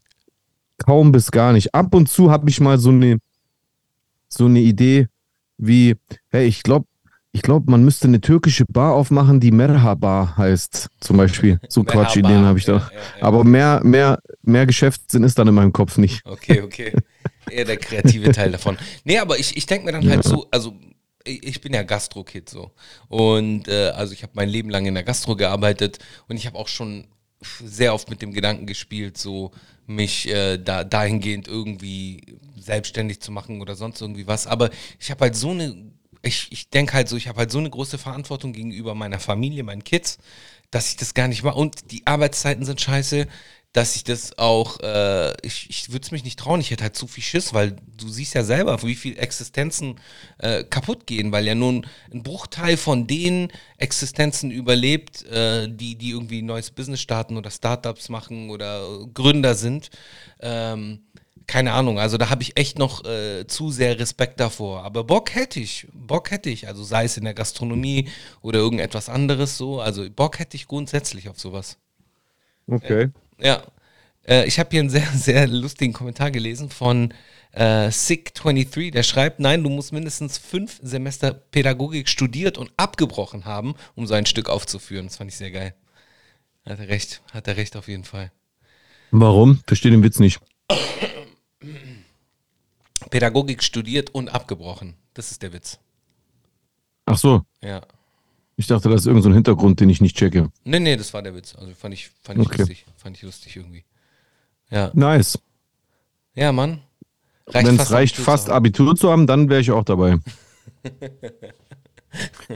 [0.79, 1.75] kaum bis gar nicht.
[1.75, 3.19] Ab und zu habe ich mal so eine
[4.29, 5.07] so eine Idee
[5.57, 5.95] wie,
[6.29, 6.85] hey, ich glaube,
[7.31, 11.59] ich glaube, man müsste eine türkische Bar aufmachen, die Merhaba heißt, zum Beispiel.
[11.67, 11.83] So.
[11.83, 12.73] Quatschideen habe ich da.
[12.73, 13.23] Ja, ja, ja.
[13.23, 16.25] Aber mehr, mehr, mehr Geschäftssinn ist dann in meinem Kopf nicht.
[16.25, 16.93] Okay, okay.
[17.49, 18.77] Eher der kreative Teil davon.
[19.03, 20.73] Nee, aber ich, ich denke mir dann halt so, also
[21.23, 22.71] ich ich bin ja Gastro-Kid so.
[23.09, 26.57] Und äh, also ich habe mein Leben lang in der Gastro gearbeitet und ich habe
[26.57, 27.07] auch schon
[27.41, 29.51] sehr oft mit dem Gedanken gespielt, so
[29.87, 34.45] mich äh, da, dahingehend irgendwie selbstständig zu machen oder sonst irgendwie was.
[34.45, 37.57] Aber ich habe halt so eine, ich, ich denke halt so, ich habe halt so
[37.57, 40.19] eine große Verantwortung gegenüber meiner Familie, meinen Kids,
[40.69, 41.57] dass ich das gar nicht mache.
[41.57, 43.27] Und die Arbeitszeiten sind scheiße,
[43.73, 46.95] dass ich das auch, äh, ich, ich würde es mich nicht trauen, ich hätte halt
[46.95, 49.99] zu viel Schiss, weil du siehst ja selber, wie viele Existenzen
[50.39, 56.09] äh, kaputt gehen, weil ja nun ein Bruchteil von den Existenzen überlebt, äh, die, die
[56.09, 59.91] irgendwie ein neues Business starten oder Startups machen oder Gründer sind.
[60.39, 61.03] Ähm,
[61.45, 64.83] keine Ahnung, also da habe ich echt noch äh, zu sehr Respekt davor.
[64.83, 68.07] Aber Bock hätte ich, Bock hätte ich, also sei es in der Gastronomie
[68.41, 71.77] oder irgendetwas anderes so, also Bock hätte ich grundsätzlich auf sowas.
[72.67, 73.09] Okay.
[73.39, 73.63] Ja.
[74.27, 77.13] Äh, ich habe hier einen sehr, sehr lustigen Kommentar gelesen von
[77.51, 83.75] äh, Sick23, der schreibt, nein, du musst mindestens fünf Semester Pädagogik studiert und abgebrochen haben,
[83.95, 85.07] um so ein Stück aufzuführen.
[85.07, 85.73] Das fand ich sehr geil.
[86.65, 88.31] Hat er recht, hat er recht auf jeden Fall.
[89.11, 89.61] Warum?
[89.65, 90.39] Verstehe den Witz nicht.
[93.09, 94.93] Pädagogik studiert und abgebrochen.
[95.15, 95.79] Das ist der Witz.
[97.05, 97.81] Ach so, Ja.
[98.59, 100.51] Ich dachte, das ist irgendein so ein Hintergrund, den ich nicht checke.
[100.65, 101.55] Nee, nee, das war der Witz.
[101.55, 102.57] Also fand ich, fand ich Okay.
[102.59, 102.85] lustig.
[102.97, 103.85] Fand ich lustig irgendwie.
[104.69, 104.91] Ja.
[104.93, 105.39] Nice.
[106.35, 106.81] Ja, Mann.
[107.47, 108.51] Wenn es reicht, Abitur fast zu.
[108.53, 110.19] Abitur zu haben, dann wäre ich auch dabei.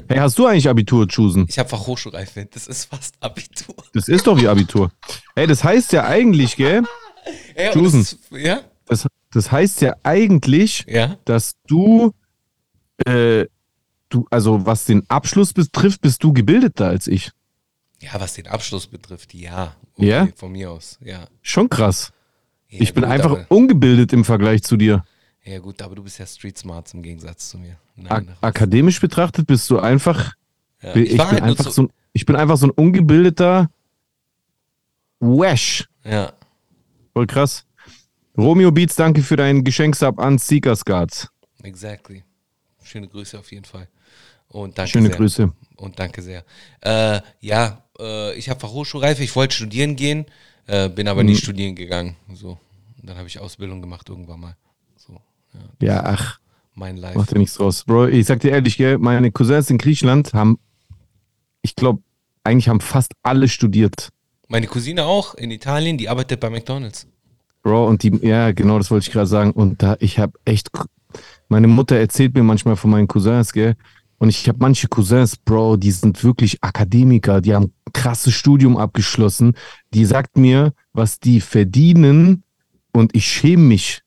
[0.10, 1.46] hey, hast du eigentlich Abitur, Chusen?
[1.50, 2.48] Ich habe Fachhochschulreife.
[2.52, 3.76] Das ist fast Abitur.
[3.94, 4.92] Das ist doch wie Abitur.
[5.36, 6.80] Hey, das heißt ja eigentlich, gell?
[7.58, 8.00] Und Chusen.
[8.02, 8.62] das ja?
[8.88, 11.18] Das, das heißt ja eigentlich, Ja.
[11.26, 12.14] dass du,
[13.06, 13.46] äh,
[14.14, 17.32] du, also was den Abschluss betrifft, bist du gebildeter als ich.
[18.02, 19.76] Ja, was den Abschluss betrifft, ja.
[19.98, 20.28] Ja?
[20.36, 21.28] Von mir aus, ja.
[21.42, 22.12] Schon krass.
[22.70, 25.04] ja Ich bin gut, einfach Aber, ungebildet im Vergleich zu dir.
[25.44, 27.78] ja, gut, aber du bist ja Street Smarts im Gegensatz zu mir.
[27.96, 30.34] Nein, A nach- akademisch betrachtet bist du einfach,
[30.82, 30.96] ja.
[30.96, 33.70] ich, war bin halt einfach so, ein- ich bin einfach so ein ungebildeter
[35.20, 35.88] Wash.
[36.04, 36.34] Ja.
[37.14, 37.66] Voll krass.
[38.38, 41.30] Romeo Beats, danke für deinen Geschenksab an Seekers Guards.
[41.62, 42.24] Exactly.
[42.84, 43.88] Schöne Grüße auf jeden Fall.
[44.54, 45.18] Und danke Schöne sehr.
[45.18, 45.52] Grüße.
[45.78, 46.46] Und danke sehr.
[46.82, 50.26] Äh, ja, äh, ich habe Fachhochschulreife, ich wollte studieren gehen,
[50.68, 51.30] äh, bin aber Mhm.
[51.30, 52.16] nicht studieren gegangen.
[52.34, 52.52] So.
[53.02, 54.56] Und dann habe ich Ausbildung gemacht irgendwann mal.
[54.96, 55.20] So,
[55.82, 56.40] ja, Ja, ach,
[56.76, 57.18] mein Life.
[57.18, 57.84] macht ja nichts draus.
[57.84, 60.60] Bro, ich sag dir ehrlich, gell, meine Cousins in Griechenland haben,
[61.64, 62.02] ich glaube,
[62.44, 64.10] eigentlich haben fast alle studiert.
[64.48, 67.08] Meine Cousine auch in Italien, die arbeitet bei McDonalds.
[67.64, 69.52] Bro, und die, ja, genau, das wollte ich gerade sagen.
[69.52, 70.70] Und da, ich habe echt,
[71.48, 73.76] meine Mutter erzählt mir manchmal von meinen Cousins, gell?
[74.24, 78.78] Und ich habe manche Cousins, Bro, die sind wirklich Akademiker, die haben ein krasses Studium
[78.78, 79.58] abgeschlossen.
[79.94, 82.44] Die sagt mir, was die verdienen
[82.94, 84.00] und ich schäme mich.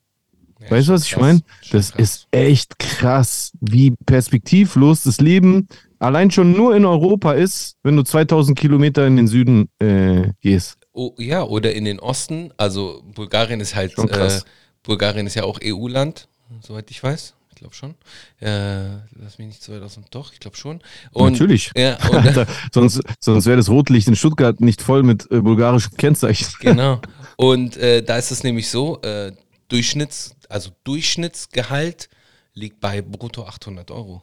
[0.70, 1.42] weißt du, was ich meine?
[1.70, 7.96] Das ist echt krass, wie perspektivlos das Leben allein schon nur in Europa ist, wenn
[7.96, 10.78] du 2000 Kilometer in den Süden äh, gehst.
[10.94, 12.54] Oh, ja, oder in den Osten.
[12.56, 14.46] Also Bulgarien ist halt, äh, krass.
[14.82, 16.26] Bulgarien ist ja auch EU-Land,
[16.62, 17.35] soweit ich weiß.
[17.56, 17.94] Ich glaube schon.
[18.38, 20.82] Äh, lass mich nicht zu weit aus dem Doch, ich glaube schon.
[21.12, 21.70] Und, Natürlich.
[21.74, 26.46] Ja, und, sonst sonst wäre das Rotlicht in Stuttgart nicht voll mit äh, bulgarischen Kennzeichen.
[26.60, 27.00] Genau.
[27.38, 29.32] Und äh, da ist es nämlich so, äh,
[29.68, 32.10] Durchschnitts, also Durchschnittsgehalt
[32.52, 34.22] liegt bei brutto 800 Euro.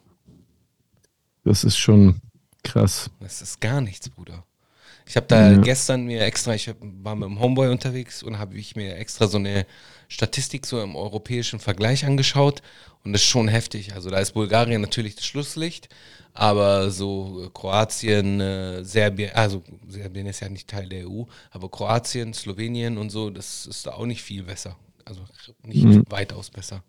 [1.43, 2.21] Das ist schon
[2.63, 3.09] krass.
[3.19, 4.45] Das ist gar nichts, Bruder.
[5.07, 5.57] Ich habe da Ja.
[5.57, 9.27] gestern mir extra, ich hab, war mit dem Homeboy unterwegs und habe ich mir extra
[9.27, 9.65] so eine
[10.13, 12.61] Statistik so im europäischen Vergleich angeschaut
[13.03, 13.93] und das ist schon heftig.
[13.93, 15.89] Also da ist Bulgarien natürlich das Schlusslicht,
[16.33, 21.69] aber so äh, Kroatien, äh, Serbien, also Serbien ist ja nicht Teil der EU, aber
[21.69, 24.75] Kroatien, Slowenien und so, das ist da auch nicht viel besser.
[25.05, 25.21] Also
[25.63, 26.03] nicht Mhm.
[26.09, 26.83] weitaus besser.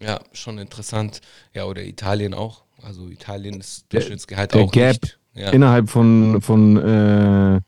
[0.00, 1.20] Ja, schon interessant.
[1.54, 2.64] Ja, oder Italien auch.
[2.82, 5.18] Also Italien ist Der- Durchschnittsgehalt der auch Gap nicht.
[5.34, 5.50] Ja.
[5.50, 7.60] Innerhalb von, von, äh,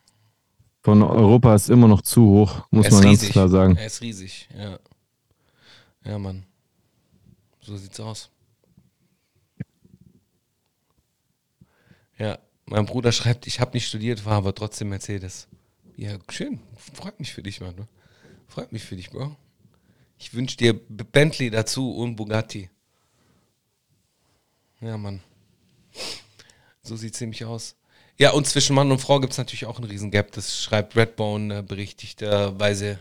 [0.89, 3.31] von Europa ist immer noch zu hoch, muss Er man ganz riesig.
[3.33, 3.77] klar sagen.
[3.77, 4.79] Er ist riesig, ja.
[6.03, 6.47] Ja, Mann.
[7.61, 8.31] So sieht's aus.
[12.19, 15.47] Ja, mein Bruder schreibt, ich habe nicht studiert, war aber trotzdem Mercedes.
[15.95, 16.59] Ja, schön.
[16.95, 17.75] Freut mich für dich, Mann.
[17.77, 17.87] ne?
[18.47, 19.37] Freut mich für dich, Bro.
[20.19, 22.71] Ich wünsche dir Bentley dazu und Bugatti.
[24.81, 25.21] Ja, Mann.
[26.83, 27.77] So sieht's nämlich aus.
[28.21, 30.33] Ja, und zwischen Mann und Frau gibt es natürlich auch einen riesen Gap.
[30.33, 32.99] Das schreibt Redbone äh, berichtigterweise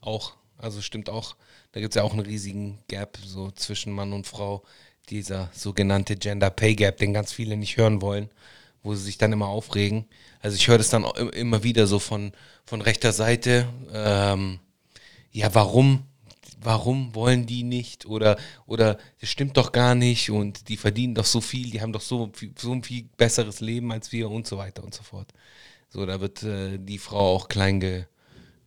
[0.00, 0.34] auch.
[0.56, 1.34] Also stimmt auch.
[1.72, 4.62] Da gibt es ja auch einen riesigen Gap so zwischen Mann und Frau.
[5.10, 8.30] Dieser sogenannte Gender Pay Gap, den ganz viele nicht hören wollen,
[8.84, 10.06] wo sie sich dann immer aufregen.
[10.40, 12.30] Also ich höre das dann immer wieder so von,
[12.64, 13.66] von rechter Seite.
[13.92, 14.60] Ähm,
[15.32, 16.04] ja, warum?
[16.66, 18.06] Warum wollen die nicht?
[18.06, 21.92] Oder, oder das stimmt doch gar nicht und die verdienen doch so viel, die haben
[21.92, 25.04] doch so, viel- so ein viel besseres Leben als wir und so weiter und so
[25.04, 25.28] fort.
[25.88, 28.04] So, da wird äh, die Frau auch klein, ge,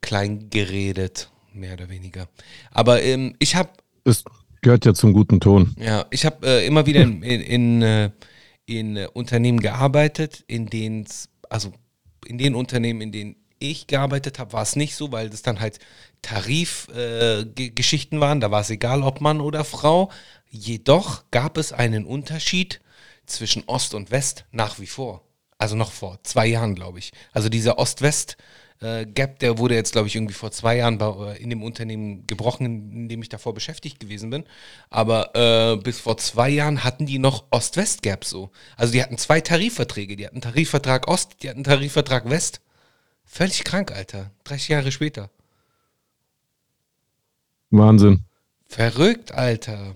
[0.02, 2.30] klein geredet, mehr oder weniger.
[2.72, 3.70] Aber ähm, ich habe
[4.06, 4.24] Das
[4.62, 5.76] gehört ja zum guten Ton.
[5.78, 8.12] ja, ich habe äh, immer wieder in, in, in, äh,
[8.66, 11.06] in äh, Unternehmen gearbeitet, in denen
[11.50, 11.74] also
[12.26, 15.60] in den Unternehmen, in denen ich gearbeitet habe, war es nicht so, weil das dann
[15.60, 15.80] halt
[16.22, 18.40] Tarifgeschichten äh, waren.
[18.40, 20.12] Da war es egal, ob Mann oder Frau.
[20.50, 22.82] Jedoch gab es einen Unterschied
[23.26, 25.24] zwischen Ost und West nach wie vor.
[25.58, 27.12] Also noch vor zwei Jahren, glaube ich.
[27.34, 28.38] Also dieser Ost-West-
[28.82, 32.26] äh, Gap, der wurde jetzt, glaube ich, irgendwie vor zwei Jahren äh, in dem Unternehmen
[32.28, 34.46] gebrochen, in dem ich davor beschäftigt gewesen bin.
[34.90, 38.52] Aber äh, bis vor zwei Jahren hatten die noch Ost-West-Gap so.
[38.78, 40.16] Also die hatten zwei Tarifverträge.
[40.16, 42.62] Die hatten Tarifvertrag Ost, die hatten Tarifvertrag West.
[43.32, 44.32] Völlig krank, Alter.
[44.46, 45.30] 30 Jahre später.
[47.70, 48.26] Wahnsinn.
[48.66, 49.94] Verrückt, Alter.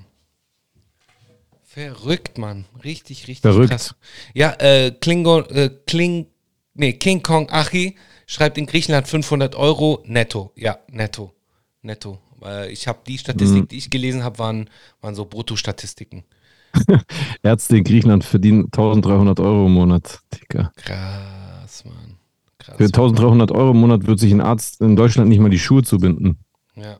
[1.63, 2.65] Verrückt, Mann.
[2.83, 3.71] Richtig, richtig Verrückt.
[3.71, 3.95] krass.
[4.35, 6.27] Ja, äh, Klingon, äh, Kling,
[6.75, 10.51] nee, King Kong Achi schreibt in Griechenland 500 Euro netto.
[10.55, 11.33] Ja, netto.
[11.81, 12.19] Netto.
[12.43, 14.69] Äh, ich habe die Statistik, die ich gelesen habe, waren,
[15.01, 16.23] waren so Bruttostatistiken.
[17.41, 20.19] Ärzte in Griechenland verdienen 1300 Euro im Monat.
[20.31, 20.71] Digga.
[20.75, 21.42] Krass.
[22.63, 22.78] Krass.
[22.78, 25.84] Für 1300 Euro im Monat wird sich ein Arzt in Deutschland nicht mal die Schuhe
[25.84, 26.38] zubinden.
[26.76, 26.97] Ja.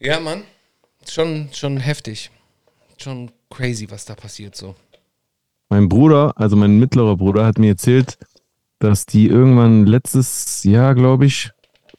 [0.00, 0.42] Ja, Mann.
[1.06, 2.30] Schon, schon heftig.
[2.96, 4.74] Schon crazy, was da passiert so.
[5.68, 8.16] Mein Bruder, also mein mittlerer Bruder, hat mir erzählt,
[8.78, 11.50] dass die irgendwann letztes Jahr, glaube ich,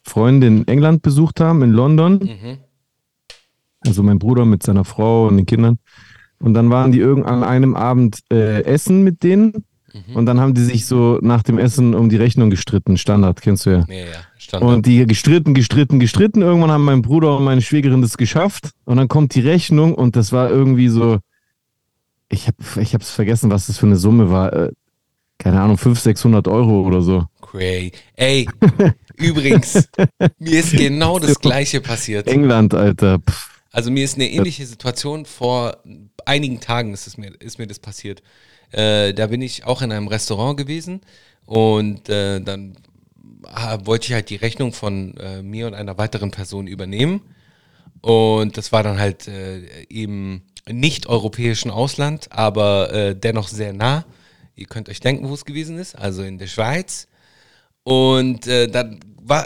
[0.01, 2.19] Freunde in England besucht haben, in London.
[2.19, 2.57] Mhm.
[3.81, 5.77] Also mein Bruder mit seiner Frau und den Kindern.
[6.39, 9.65] Und dann waren die irgend an einem Abend äh, essen mit denen.
[9.93, 10.15] Mhm.
[10.15, 12.97] Und dann haben die sich so nach dem Essen um die Rechnung gestritten.
[12.97, 13.85] Standard, kennst du ja.
[13.87, 14.05] Ja, ja,
[14.37, 14.75] Standard.
[14.75, 16.41] Und die gestritten, gestritten, gestritten.
[16.41, 18.71] Irgendwann haben mein Bruder und meine Schwägerin das geschafft.
[18.85, 21.19] Und dann kommt die Rechnung und das war irgendwie so,
[22.29, 24.53] ich habe ich hab's vergessen, was das für eine Summe war.
[24.53, 24.71] Äh,
[25.37, 27.25] keine Ahnung, 500, 600 Euro oder so.
[27.41, 27.91] Cray.
[28.15, 28.47] Ey,
[29.15, 29.89] übrigens,
[30.37, 32.27] mir ist genau das Gleiche passiert.
[32.27, 33.19] England, Alter.
[33.19, 35.77] Pff, Also mir ist eine ähnliche Situation vor
[36.25, 38.21] einigen Tagen ist, es mir, ist mir das passiert.
[38.71, 41.01] Äh, da bin ich auch in einem Restaurant gewesen
[41.45, 42.75] und äh, dann
[43.83, 47.21] wollte ich halt die Rechnung von äh, mir und einer weiteren Person übernehmen.
[48.01, 54.05] Und das war dann halt äh, im nicht-europäischen Ausland, aber äh, dennoch sehr nah.
[54.55, 57.07] Ihr könnt euch denken, wo es gewesen ist, also in der Schweiz.
[57.83, 58.99] Und äh, dann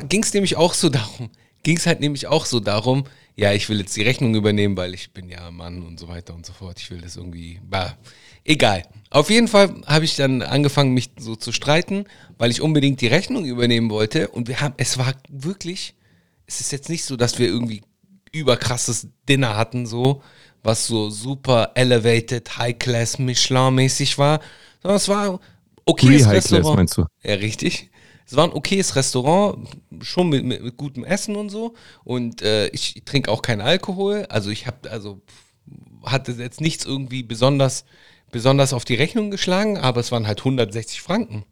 [0.10, 1.30] ging es nämlich auch so darum,
[1.64, 3.06] ging es halt nämlich auch so darum,
[3.36, 6.36] ja, ich will jetzt die Rechnung übernehmen, weil ich bin ja Mann und so weiter
[6.36, 6.80] und so fort.
[6.80, 7.98] Ich will das irgendwie, bah,
[8.44, 8.84] egal.
[9.10, 12.06] Auf jeden Fall habe ich dann angefangen, mich so zu streiten,
[12.38, 14.30] weil ich unbedingt die Rechnung übernehmen wollte.
[14.30, 15.94] Und wir haben, es war wirklich,
[16.48, 17.84] es ist jetzt nicht so, dass wir irgendwie
[18.32, 20.24] überkrasses Dinner hatten, so,
[20.64, 24.40] was so super elevated, high-class, Michelin-mäßig war,
[24.82, 25.40] sondern es war
[25.86, 26.78] okayes Restaurant.
[26.78, 27.06] meinst du?
[27.24, 27.92] Ja, richtig.
[28.26, 29.68] Es war ein okayes Restaurant,
[30.02, 31.76] schon mit, mit, mit gutem Essen und so.
[32.04, 34.26] Und äh, ich trinke auch keinen Alkohol.
[34.30, 35.22] Also ich habe, also
[36.04, 37.86] hatte jetzt nichts irgendwie besonders,
[38.34, 41.46] besonders auf die Rechnung geschlagen, aber es waren halt 160 Franken.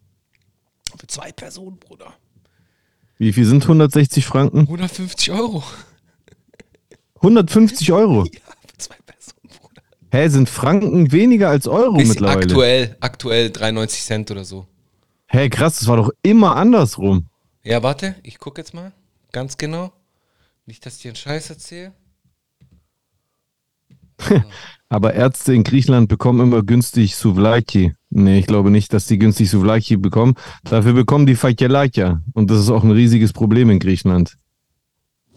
[0.99, 2.13] Für zwei Personen, Bruder.
[3.17, 4.61] Wie viel sind 160 Franken?
[4.61, 5.63] 150 Euro.
[7.15, 8.25] 150 Euro.
[8.33, 9.81] Ja, für zwei Personen, Bruder.
[10.11, 12.41] Hä, sind Franken weniger als Euro Ist mittlerweile?
[12.41, 14.65] aktuell, aktuell 93 Cent oder so.
[15.27, 17.27] Hä, krass, das war doch immer andersrum.
[17.63, 18.91] Ja, warte, ich gucke jetzt mal
[19.31, 19.93] ganz genau.
[20.65, 21.93] Nicht, dass ich dir einen Scheiß erzähle.
[24.89, 27.93] Aber Ärzte in Griechenland bekommen immer günstig Souvlaki.
[28.09, 30.35] Nee, ich glaube nicht, dass die günstig Souvlaki bekommen.
[30.65, 32.21] Dafür bekommen die Fakelakia.
[32.33, 34.37] Und das ist auch ein riesiges Problem in Griechenland.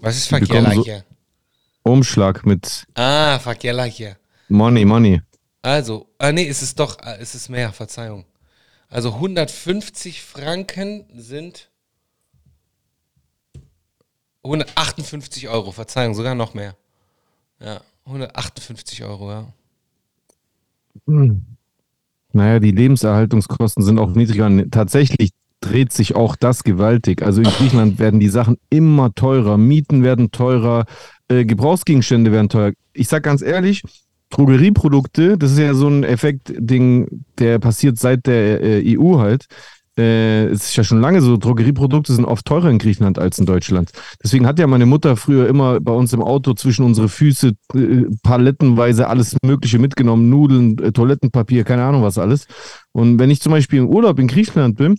[0.00, 0.84] Was ist bekommen so-?
[1.84, 4.16] Umschlag mit Ah, Fakirlakia.
[4.48, 5.22] Money, Money.
[5.62, 8.24] Also, ah nee, es ist doch, ah, es ist mehr, Verzeihung.
[8.88, 11.70] Also 150 Franken sind
[14.42, 16.76] 158 Euro, Verzeihung, sogar noch mehr.
[17.60, 19.52] Ja, 158 Euro, ja.
[22.32, 24.50] Naja, die Lebenserhaltungskosten sind auch niedriger.
[24.70, 27.22] Tatsächlich dreht sich auch das gewaltig.
[27.22, 29.56] Also in Griechenland werden die Sachen immer teurer.
[29.56, 30.84] Mieten werden teurer,
[31.28, 32.72] äh, Gebrauchsgegenstände werden teurer.
[32.92, 33.82] Ich sag ganz ehrlich,
[34.30, 39.46] Drogerieprodukte, das ist ja so ein Effekt-Ding, der passiert seit der äh, EU halt.
[39.96, 43.46] Äh, es ist ja schon lange so, Drogerieprodukte sind oft teurer in Griechenland als in
[43.46, 43.92] Deutschland.
[44.22, 48.04] Deswegen hat ja meine Mutter früher immer bei uns im Auto zwischen unsere Füße äh,
[48.22, 52.46] palettenweise alles Mögliche mitgenommen, Nudeln, äh, Toilettenpapier, keine Ahnung was alles.
[52.92, 54.96] Und wenn ich zum Beispiel im Urlaub in Griechenland bin,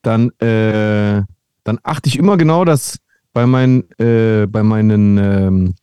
[0.00, 1.22] dann, äh,
[1.64, 2.98] dann achte ich immer genau, dass
[3.34, 5.74] bei meinen, äh, bei meinen, ähm,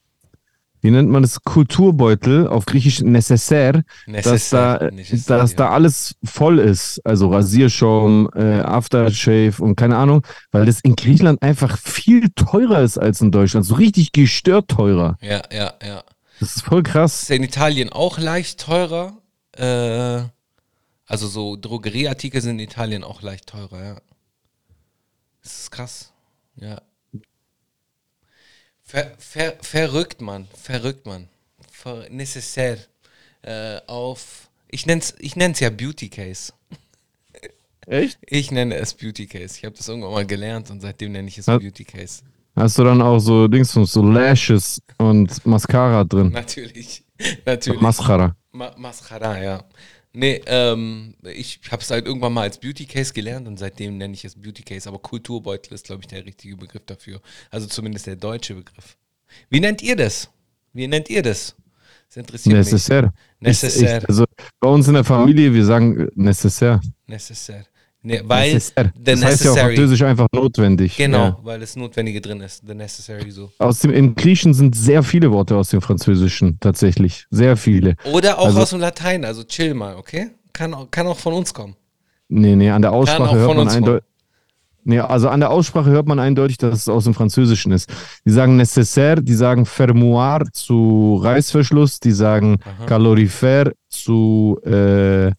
[0.82, 5.58] wie nennt man das, Kulturbeutel auf Griechisch Necessaire, dass da, Necessaire, dass ja.
[5.58, 7.02] da alles voll ist.
[7.06, 12.98] Also Rasierschaum, äh, Aftershave und keine Ahnung, weil das in Griechenland einfach viel teurer ist
[12.98, 13.66] als in Deutschland.
[13.66, 15.18] So richtig gestört teurer.
[15.22, 16.04] Ja, ja, ja.
[16.40, 17.24] Das ist voll krass.
[17.24, 19.18] Ist ja in Italien auch leicht teurer.
[19.58, 20.24] Äh,
[21.06, 23.96] also so Drogerieartikel sind in Italien auch leicht teurer, ja.
[25.42, 26.14] Das ist krass.
[26.56, 26.82] Ja.
[28.90, 30.48] Ver, ver, verrückt, Mann.
[30.60, 31.28] Verrückt, Mann.
[31.72, 32.80] Ver, necessaire.
[33.44, 34.50] Äh, auf.
[34.72, 36.54] Ich nenn's, ich nenn's ja Beauty Case.
[37.86, 38.18] Echt?
[38.26, 39.58] Ich nenne es Beauty Case.
[39.58, 41.60] Ich habe das irgendwann mal gelernt und seitdem nenne ich es Ja.
[41.60, 42.24] Beauty Case.
[42.56, 46.30] Hast du dann auch so Dings, so Lashes und Mascara drin?
[46.30, 47.04] Natürlich.
[47.46, 47.82] Natürlich.
[47.82, 48.36] Mascara.
[48.54, 49.64] Ma Mascara, ja.
[50.12, 54.14] Nee, ähm, ich habe es halt irgendwann mal als Beauty Case gelernt und seitdem nenne
[54.14, 54.90] ich es Beauty Case.
[54.90, 57.22] Aber Kulturbeutel ist, glaube ich, der richtige Begriff dafür.
[57.52, 58.98] Also zumindest der deutsche Begriff.
[59.50, 60.30] Wie nennt ihr das?
[60.74, 61.56] Wie nennt ihr das?
[62.08, 62.66] Das interessiert mich.
[62.66, 63.14] Necessaire.
[63.40, 63.98] Necessaire.
[63.98, 64.26] Ich, ich, also
[64.60, 66.82] bei uns in der Familie, wir sagen äh, necessaire.
[67.06, 67.66] Necessaire.
[68.02, 68.94] Nee, weil necessaire.
[68.96, 69.60] the Das heißt ja auf.
[69.60, 70.96] Französisch einfach notwendig.
[70.96, 71.38] genau, Ja.
[71.44, 72.64] weil das Notwendige drin ist.
[72.66, 73.52] The necessary so.
[73.60, 77.26] Aus dem, in Griechen sind sehr viele Worte aus dem Französischen, tatsächlich.
[77.30, 77.96] Sehr viele.
[78.12, 80.30] Oder auch Also- aus dem Latein, also chill mal, okay?
[80.54, 81.76] Kann, auch- kann auch von uns kommen.
[82.30, 84.04] Nee, nee, an der Aussprache hört man eindeutig.
[84.86, 87.90] Nee, also an der Aussprache hört man eindeutig, dass es aus dem Französischen ist.
[88.26, 92.86] Die sagen nécessaire, die sagen fermoir zu Reißverschluss, die sagen Aha.
[92.86, 95.32] calorifère zu, äh,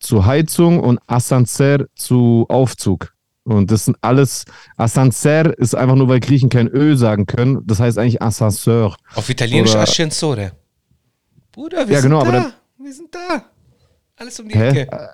[0.00, 3.12] zu Heizung und ascenseur zu Aufzug.
[3.44, 4.44] Und das sind alles,
[4.76, 7.60] ascenseur ist einfach nur, weil Griechen kein Ö sagen können.
[7.64, 8.96] Das heißt eigentlich Ascenseur.
[9.14, 10.52] Auf Italienisch Oder- Ascensore.
[11.52, 12.30] Bruder, wir Ja, sind genau, da.
[12.32, 13.44] dann- wir sind da.
[14.16, 14.68] Alles um die Hä?
[14.68, 15.10] Ecke.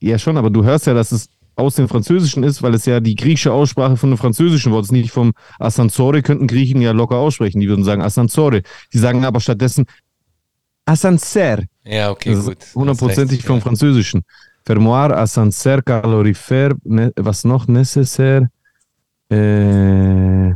[0.00, 3.00] Ja, schon, aber du hörst ja, dass es aus dem Französischen ist, weil es ja
[3.00, 4.92] die griechische Aussprache von dem französischen Wort ist.
[4.92, 7.60] Nicht vom Ascensore könnten Griechen ja locker aussprechen.
[7.60, 8.62] Die würden sagen Ascensore.
[8.92, 9.84] Die sagen aber stattdessen
[10.84, 11.64] Ascenseur.
[11.84, 12.58] Ja, okay, das gut.
[12.74, 14.22] hundertprozentig vom recht, Französischen.
[14.64, 17.66] Fermoir, Ascenseur, Calorifère, ne, was noch?
[17.66, 18.48] Nécessaire.
[19.30, 20.54] Äh,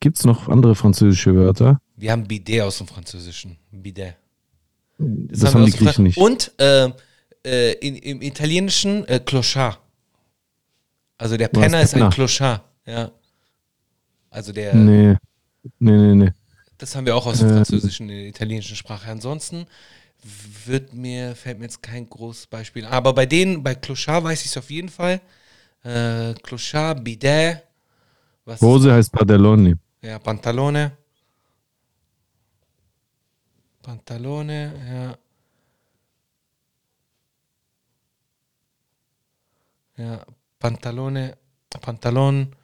[0.00, 1.64] Gibt es noch andere französische Wörter?
[1.66, 1.80] ja.
[1.96, 3.56] Wir haben Bidet aus dem Französischen.
[3.70, 4.16] Bidet.
[4.98, 6.18] Das, wir haben die dem Fra- Griechen nicht.
[6.18, 6.90] Und äh,
[7.46, 9.78] äh, in, im Italienischen äh, Clochard.
[11.16, 12.10] Also der Penner ist ein?
[12.10, 12.62] Clochard.
[12.84, 13.10] Ja.
[14.30, 15.16] Also der, Nee.
[15.78, 16.32] Nee, nee, nee.
[16.84, 17.54] Das haben wir auch aus dem Äh.
[17.54, 19.10] Französischen der italienischen Sprache.
[19.10, 19.66] Ansonsten
[20.66, 22.84] wird mir, fällt mir jetzt kein großes Beispiel.
[22.84, 25.20] Aber bei denen, bei Clochard weiß ich es auf jeden Fall.
[25.82, 27.62] Äh, Clochard, Bidet.
[28.44, 29.74] Was Hose heißt Padelloni.
[30.02, 30.92] Ja, Pantalone.
[33.82, 35.16] Pantalone,
[39.96, 40.04] ja.
[40.04, 40.26] Ja,
[40.58, 41.36] Pantalone,
[41.80, 42.54] Pantalon,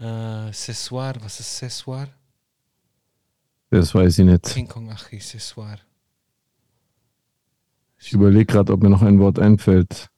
[0.00, 2.06] Äh, Cessoir, was ist Cessoir?
[3.70, 4.44] Das weiß ich nicht.
[4.44, 5.78] King Kong Achi, Cessoir.
[7.98, 10.08] Ich überlege gerade, ob mir noch ein Wort einfällt.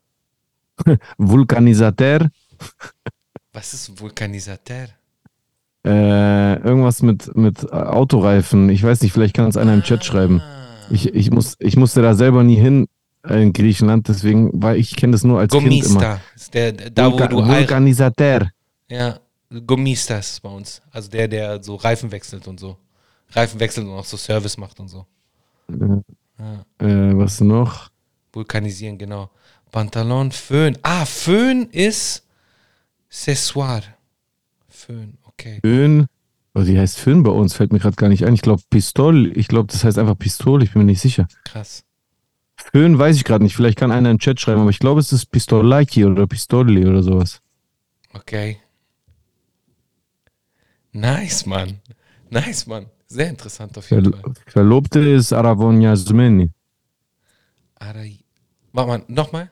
[1.18, 2.30] Vulkanisateur.
[3.52, 4.88] Was ist Vulkanisateur?
[5.84, 8.68] Äh, irgendwas mit, mit Autoreifen.
[8.68, 10.42] Ich weiß nicht, vielleicht kann es einer im Chat schreiben.
[10.90, 12.86] Ich, ich, muss, ich musste da selber nie hin
[13.28, 15.72] in Griechenland, deswegen, weil ich kenne das nur als Kind immer.
[15.82, 16.20] Gomista.
[16.34, 18.50] Ist der, da, wo Vulka- du Vulkanisateur.
[18.88, 19.20] Ja,
[19.66, 20.82] Gomista ist bei uns.
[20.90, 22.76] Also der, der so Reifen wechselt und so.
[23.32, 25.06] Reifen wechselt und auch so Service macht und so.
[25.68, 27.90] Äh, was noch?
[28.32, 29.30] Vulkanisieren, genau.
[29.70, 30.78] Pantalon, Föhn.
[30.82, 32.26] Ah, Föhn ist
[33.10, 33.82] Cessoir.
[34.68, 35.60] Föhn, okay.
[35.62, 36.06] Föhn.
[36.54, 38.34] Oh, die heißt Föhn bei uns, fällt mir gerade gar nicht ein.
[38.34, 39.36] Ich glaube Pistol.
[39.36, 41.28] Ich glaube, das heißt einfach Pistol, ich bin mir nicht sicher.
[41.44, 41.84] Krass.
[42.56, 43.54] Föhn weiß ich gerade nicht.
[43.54, 47.02] Vielleicht kann einer im Chat schreiben, aber ich glaube, es ist Pistolaki oder Pistoli oder
[47.02, 47.40] sowas.
[48.12, 48.58] Okay.
[50.92, 51.80] Nice, Mann.
[52.30, 52.86] Nice, Mann.
[53.10, 54.32] Sehr interessant auf jeden Ver Fall.
[54.46, 56.50] Verlobte ist Aravonyasmeni.
[57.74, 58.04] Ara
[58.72, 59.50] Warte mal, nochmal?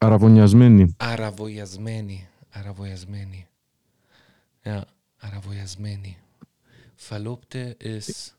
[0.00, 0.94] Aravonyasmeni.
[0.98, 2.26] Aravoyasmeni.
[2.52, 3.46] Aravoyasmeni.
[4.64, 4.86] Ja,
[5.20, 6.16] Aravoyasmeni.
[6.96, 8.34] Verlobte ist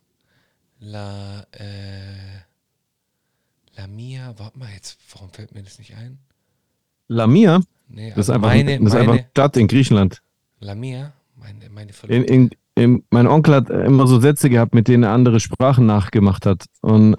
[0.80, 2.42] La, äh,
[3.78, 4.34] La Mia.
[4.40, 6.18] Warte mal jetzt, warum fällt mir das nicht ein?
[7.08, 10.24] Lamia, Nee, das ist also einfach, meine, das ist einfach meine, Stadt in Griechenland.
[10.60, 12.34] La Mia, meine, meine In, Verlobte.
[12.34, 16.46] in, in, mein Onkel hat immer so Sätze gehabt, mit denen er andere Sprachen nachgemacht
[16.46, 16.66] hat.
[16.82, 17.16] Und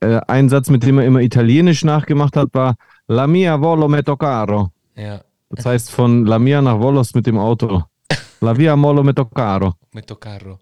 [0.00, 2.76] äh, ein Satz, mit dem er immer Italienisch nachgemacht hat, war
[3.08, 4.70] La mia volo metto caro.
[4.94, 5.20] ja,
[5.50, 7.82] Das heißt von La mia nach Volos mit dem Auto.
[8.40, 9.74] La via molo metto caro.
[9.92, 10.58] mit Carro.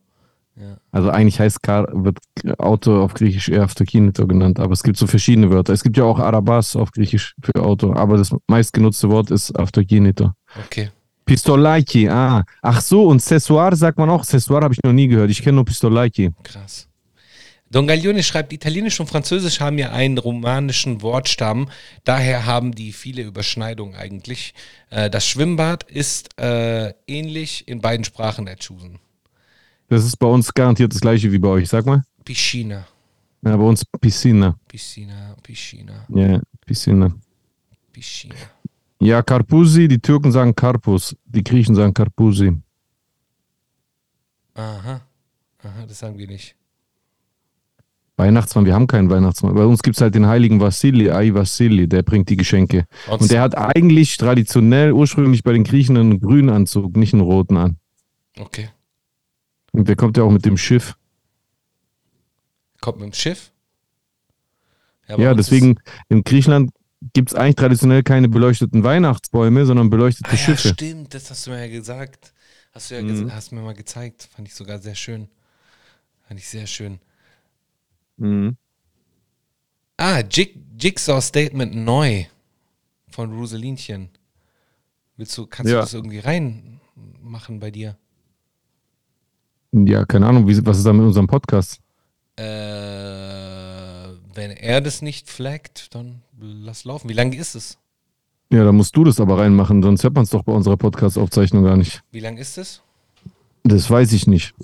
[0.58, 0.78] Ja.
[0.90, 2.18] Also eigentlich heißt Car wird
[2.58, 5.74] Auto auf Griechisch eher Avtokinito genannt, aber es gibt so verschiedene Wörter.
[5.74, 10.30] Es gibt ja auch Arabas auf Griechisch für Auto, aber das meistgenutzte Wort ist Avtokinito.
[10.64, 10.90] Okay.
[11.26, 12.44] Pistolaki, ah.
[12.62, 14.24] Ach so, und Cessoir sagt man auch.
[14.24, 15.30] Cessoir habe ich noch nie gehört.
[15.30, 16.30] Ich kenne nur Pistolaki.
[16.44, 16.88] Krass.
[17.68, 21.68] Don Gaglione schreibt, Italienisch und Französisch haben ja einen romanischen Wortstamm,
[22.04, 24.54] daher haben die viele Überschneidungen eigentlich.
[24.90, 29.00] Äh, das Schwimmbad ist äh, ähnlich in beiden Sprachen erchusen.
[29.88, 31.68] Das ist bei uns garantiert das gleiche wie bei euch.
[31.68, 32.04] Sag mal.
[32.24, 32.86] Piscina,
[33.44, 34.56] Ja, bei uns Piscina.
[34.68, 37.12] Piscina, Piscina, Ja, Piscina.
[37.92, 38.34] Piscina.
[39.00, 42.56] Ja, Karpusi, die Türken sagen Karpus, die Griechen sagen Karpusi.
[44.54, 45.02] Aha,
[45.62, 46.56] aha, das sagen wir nicht.
[48.16, 49.54] Weihnachtsmann, wir haben keinen Weihnachtsmann.
[49.54, 52.87] Bei uns gibt es halt den heiligen Vassili, Ai Vassili, der bringt die Geschenke.
[53.11, 57.22] Und Und der hat eigentlich traditionell ursprünglich bei den Griechen einen grünen Anzug, nicht einen
[57.22, 57.76] roten an.
[58.38, 58.70] Okay.
[59.72, 60.96] Und der kommt ja auch mit dem Schiff.
[62.80, 63.52] Kommt mit dem Schiff?
[65.09, 65.78] Ja, uns deswegen
[66.09, 66.70] in Griechenland
[67.12, 70.69] gibt es eigentlich traditionell keine beleuchteten Weihnachtsbäume, sondern beleuchtete ah, ja, Schiffe.
[70.75, 72.33] stimmt, das hast du mir ja gesagt.
[72.73, 73.33] Hast du ja Mhm.
[73.33, 74.29] hast mir mal gezeigt.
[74.35, 75.29] Fand ich sogar sehr schön.
[76.29, 76.99] Fand ich sehr schön.
[78.19, 78.57] Mhm.
[79.97, 82.25] Ah, Jig Jigsaw Statement neu
[83.09, 84.11] von Rosalinchen.
[85.16, 85.79] Willst du, kannst Ja.
[85.79, 87.97] du das irgendwie reinmachen bei dir?
[89.73, 91.81] Ja, keine Ahnung, wie, was ist da mit unserem Podcast?
[92.38, 92.42] Äh,
[94.37, 97.09] wenn er das nicht flaggt, dann lass laufen.
[97.09, 97.79] Wie lange ist es?
[98.51, 101.64] Ja, da musst du das aber reinmachen, sonst hört man es doch bei unserer Podcast-Aufzeichnung
[101.64, 102.03] gar nicht.
[102.12, 102.83] Wie lang ist es?
[103.64, 104.55] Das weiß ich nicht.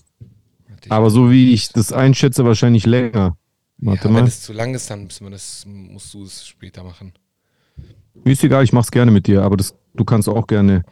[0.88, 3.36] Aber so wie ich das einschätze, wahrscheinlich länger.
[3.78, 4.28] Warte ja, wenn mal.
[4.28, 7.12] es zu lang ist, dann müssen wir das, musst du es später machen.
[8.24, 10.84] Mir ist egal, ich mach's gerne mit dir, aber das, du kannst auch gerne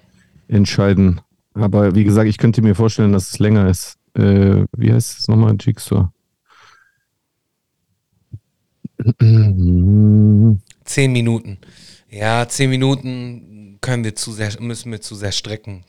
[0.49, 1.21] entscheiden.
[1.55, 3.99] Aber wie gesagt, ich könnte mir vorstellen, dass es länger ist.
[4.14, 5.57] Äh, wie heißt es nochmal?
[5.61, 6.09] Jigsaw.
[10.85, 11.59] Zehn Minuten.
[12.11, 15.85] Ja, zehn Minuten können wir zu sehr, müssen wir zu sehr strecken.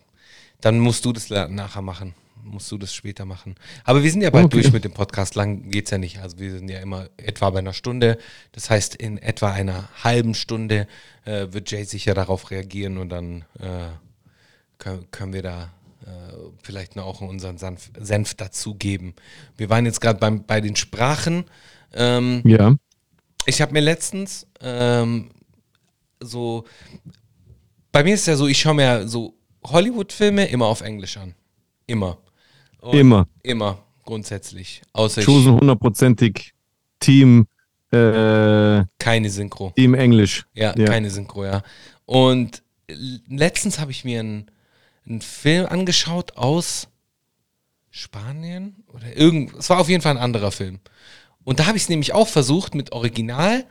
[0.61, 2.13] Dann musst du das nachher machen.
[2.43, 3.55] Musst du das später machen.
[3.83, 4.61] Aber wir sind ja bald Okay.
[4.61, 5.35] durch mit dem Podcast.
[5.35, 6.19] Lang geht's ja nicht.
[6.19, 8.17] Also wir sind ja immer etwa bei einer Stunde.
[8.51, 10.87] Das heißt, in etwa einer halben Stunde
[11.25, 13.89] äh, wird Jay sicher darauf reagieren und dann äh,
[14.79, 15.71] können, können wir da
[16.03, 16.07] äh,
[16.63, 19.13] vielleicht noch auch unseren Senf, Senf dazugeben.
[19.57, 21.45] Wir waren jetzt gerade bei den Sprachen.
[21.93, 22.75] Ähm, Ja.
[23.45, 25.31] Ich habe mir letztens ähm,
[26.19, 26.65] so,
[27.91, 29.33] bei mir ist ja so, ich schaue mir so
[29.63, 31.35] Hollywood-Filme immer auf Englisch an.
[31.87, 32.17] Immer.
[32.79, 33.27] Und Immer.
[33.43, 34.81] Immer, grundsätzlich.
[34.93, 36.53] Außer Chosen hundertprozentig
[36.99, 37.47] Team,
[37.91, 39.71] äh, keine Synchro.
[39.75, 40.45] Team Englisch.
[40.53, 40.85] Ja, Ja.
[40.85, 41.63] keine Synchro, ja.
[42.05, 42.63] Und
[43.27, 44.51] letztens habe ich mir einen,
[45.05, 46.87] einen Film angeschaut aus
[47.89, 49.53] Spanien oder irgend.
[49.55, 50.79] Es war auf jeden Fall ein anderer Film.
[51.43, 53.65] Und da habe ich es nämlich auch versucht mit Original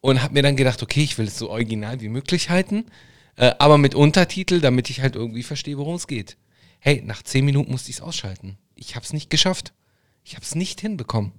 [0.00, 2.86] und habe mir dann gedacht, okay, ich will es so original wie möglich halten.
[3.36, 6.36] Äh, aber mit Untertitel, damit ich halt irgendwie verstehe, worum es geht.
[6.78, 8.58] Hey, nach zehn Minuten musste ich es ausschalten.
[8.74, 9.72] Ich habe es nicht geschafft.
[10.24, 11.32] Ich habe es nicht hinbekommen.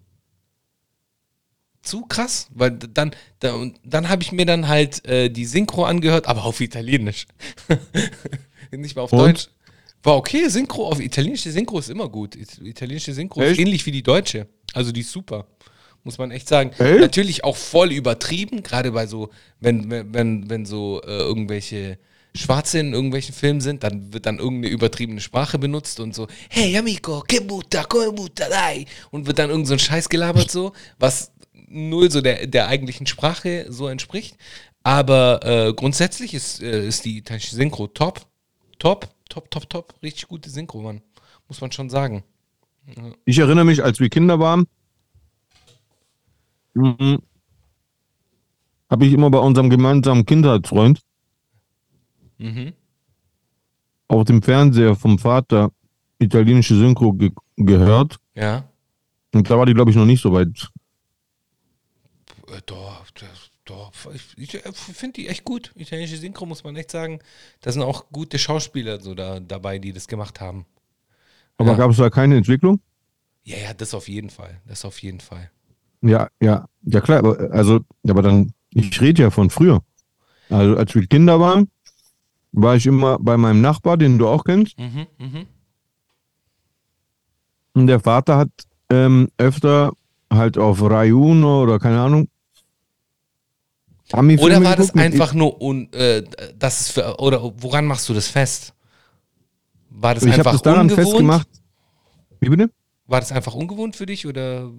[1.82, 6.26] Zu krass, weil dann, dann, dann habe ich mir dann halt äh, die Synchro angehört,
[6.28, 7.28] aber auf Italienisch.
[8.72, 9.20] nicht mal auf Und?
[9.20, 9.50] Deutsch.
[10.02, 12.36] War okay, Synchro auf italienische Synchro ist immer gut.
[12.36, 13.60] It- Italienische Synchro ist Echt?
[13.60, 14.48] ähnlich wie die deutsche.
[14.76, 15.48] Also die ist super.
[16.04, 16.72] Muss man echt sagen.
[16.78, 17.00] Echt?
[17.00, 21.98] Natürlich auch voll übertrieben, gerade bei so, wenn, wenn, wenn, wenn so äh, irgendwelche
[22.36, 26.78] Schwarze in irgendwelchen Filmen sind, dann wird dann irgendeine übertriebene Sprache benutzt und so, hey
[26.78, 28.86] amico, que butta, come butta, dai.
[29.10, 31.32] Und wird dann irgend so ein Scheiß gelabert so, was
[31.68, 34.38] null so der, der eigentlichen Sprache so entspricht.
[34.84, 38.28] Aber äh, grundsätzlich ist, äh, ist die italienische Synchro top.
[38.78, 39.96] Top, top, top, top.
[40.04, 41.02] Richtig gute Synchro, Mann.
[41.48, 42.24] Muss man schon sagen.
[43.26, 44.68] Ich erinnere mich, als wir Kinder waren,
[46.74, 47.20] mhm,
[48.90, 51.02] habe ich immer bei unserem gemeinsamen Kindheitsfreund
[52.38, 52.74] Mhm.
[54.10, 55.72] auf dem Fernseher vom Vater
[56.20, 58.18] italienische Synchro ge gehört.
[58.36, 58.68] Ja.
[59.34, 60.70] Und da war die, glaube ich, noch nicht so weit.
[62.50, 63.92] Äh, Doch, das, doch.
[64.14, 65.72] Ich, ich finde die echt gut.
[65.76, 67.20] Italienische Synchro muss man echt sagen.
[67.62, 70.66] Da sind auch gute Schauspieler so da, dabei, die das gemacht haben.
[71.58, 71.78] Aber Ja.
[71.78, 72.80] gab es da keine Entwicklung?
[73.44, 74.60] Ja, ja, das auf jeden Fall.
[74.66, 75.52] Das auf jeden Fall.
[76.02, 79.82] Ja, ja, ja klar, aber also, aber dann, ich rede ja von früher.
[80.50, 81.70] Also als wir Kinder waren,
[82.52, 84.78] war ich immer bei meinem Nachbar, den du auch kennst.
[84.80, 85.46] Mhm, mhm.
[87.74, 88.50] Und der Vater hat
[88.90, 89.92] ähm, öfter
[90.32, 92.30] halt auf Rai Uno oder keine Ahnung.
[94.14, 96.24] Oder war das einfach nur, un, äh,
[96.58, 98.75] das ist für, oder woran machst du das fest?
[99.98, 101.08] War das Ich habe einfach das daran ungewohnt?
[101.08, 101.48] festgemacht.
[102.40, 102.70] Wie bitte?
[103.08, 104.70] War das einfach ungewohnt für dich oder?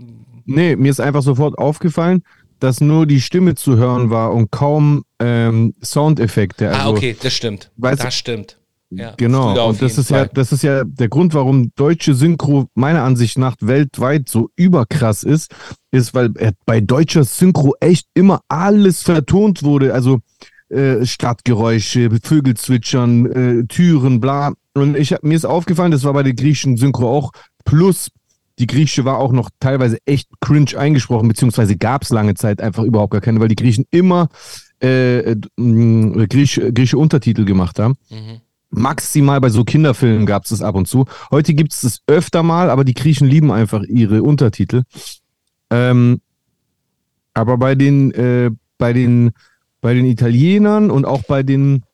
[0.45, 2.23] Nee, mir ist einfach sofort aufgefallen,
[2.59, 6.69] dass nur die Stimme zu hören war und kaum ähm, Soundeffekte.
[6.71, 7.71] Also, ah, okay, das stimmt.
[7.77, 8.59] weißt du- das stimmt.
[8.91, 12.67] Ja, Genau, auf und das ist ja, das ist ja der Grund, warum deutsche Synchro
[12.75, 15.53] meiner Ansicht nach weltweit so überkrass ist,
[15.91, 19.93] ist, weil äh, bei deutscher Synchro echt immer alles vertont wurde.
[19.93, 20.21] Also
[20.69, 24.53] äh, Stadtgeräusche, Vögel zwitschern, äh, Türen, bla.
[24.77, 27.33] Und ich hab, mir ist aufgefallen, das war bei der griechischen Synchro auch.
[27.64, 28.11] Plus,
[28.59, 32.85] die griechische war auch noch teilweise echt cringe eingesprochen, beziehungsweise gab es lange Zeit einfach
[32.85, 34.29] überhaupt gar keine, weil die Griechen immer
[34.83, 37.95] äh, äh, mh, griech, griechische Untertitel gemacht haben.
[38.11, 38.41] Mhm.
[38.70, 41.07] Maximal bei so Kinderfilmen gab es das ab und zu.
[41.31, 44.83] Heute gibt es das öfter mal, aber die Griechen lieben einfach ihre Untertitel.
[45.70, 46.20] Ähm,
[47.33, 49.33] aber bei den, äh, bei den,
[49.81, 51.85] bei den Italienern und auch bei den,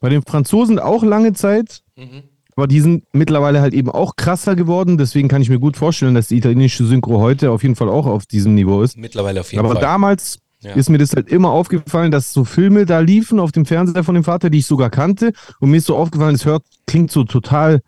[0.00, 1.81] bei den Franzosen auch lange Zeit.
[1.96, 2.22] Mhm.
[2.54, 4.98] Aber die sind mittlerweile halt eben auch krasser geworden.
[4.98, 8.06] Deswegen kann ich mir gut vorstellen, dass die italienische Synchro heute auf jeden Fall auch
[8.06, 8.98] auf diesem Niveau ist.
[8.98, 9.82] Mittlerweile auf jeden Aber Fall.
[9.82, 10.74] damals Ja.
[10.74, 14.14] ist mir das halt immer aufgefallen, dass so Filme da liefen auf dem Fernseher von
[14.14, 15.32] dem Vater, die ich sogar kannte.
[15.60, 17.80] Und mir ist so aufgefallen, es hört, klingt so total,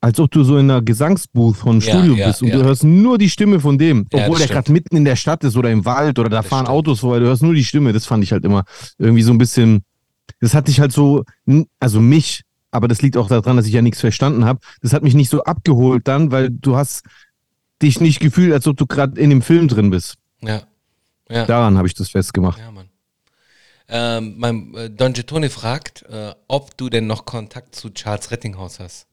[0.00, 2.84] als ob du so in einer Gesangsbooth von Ja, Studio ja, bist und du hörst
[2.84, 5.70] nur die Stimme von dem, obwohl das der gerade mitten in der Stadt ist oder
[5.70, 6.76] im Wald oder da fahren stimmt.
[6.78, 7.92] Autos vorbei, du hörst nur die Stimme.
[7.92, 8.64] Das fand ich halt immer
[8.96, 9.82] irgendwie so ein bisschen,
[10.40, 11.24] das hat dich halt so,
[11.78, 14.60] also mich, aber das liegt auch daran, dass ich ja nichts verstanden habe.
[14.82, 17.04] Das hat mich nicht so abgeholt dann, weil du hast
[17.82, 20.16] dich nicht gefühlt, als ob du gerade in dem Film drin bist.
[20.40, 20.62] ja.
[21.30, 21.44] Ja.
[21.44, 22.58] Daran habe ich das festgemacht.
[22.58, 22.88] Ja, Mann.
[23.88, 28.80] Ähm, mein äh, Don Gittone fragt, äh, ob du denn noch Kontakt zu Charles Rettinghaus
[28.80, 29.07] hast.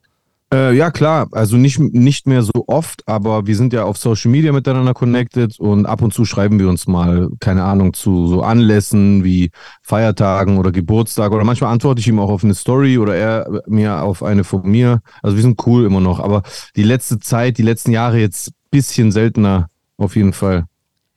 [0.56, 1.28] Äh, ja, klar.
[1.34, 5.60] Also nicht, nicht mehr so oft, aber wir sind ja auf Social Media miteinander connected
[5.60, 9.52] und ab und zu schreiben wir uns mal, keine Ahnung, zu so Anlässen wie
[9.82, 14.02] Feiertagen oder Geburtstag oder manchmal antworte ich ihm auch auf eine Story oder er mir
[14.02, 15.02] auf eine von mir.
[15.22, 16.44] Also wir sind cool immer noch, aber
[16.78, 20.68] die letzte Zeit, die letzten Jahre jetzt bisschen seltener auf jeden Fall.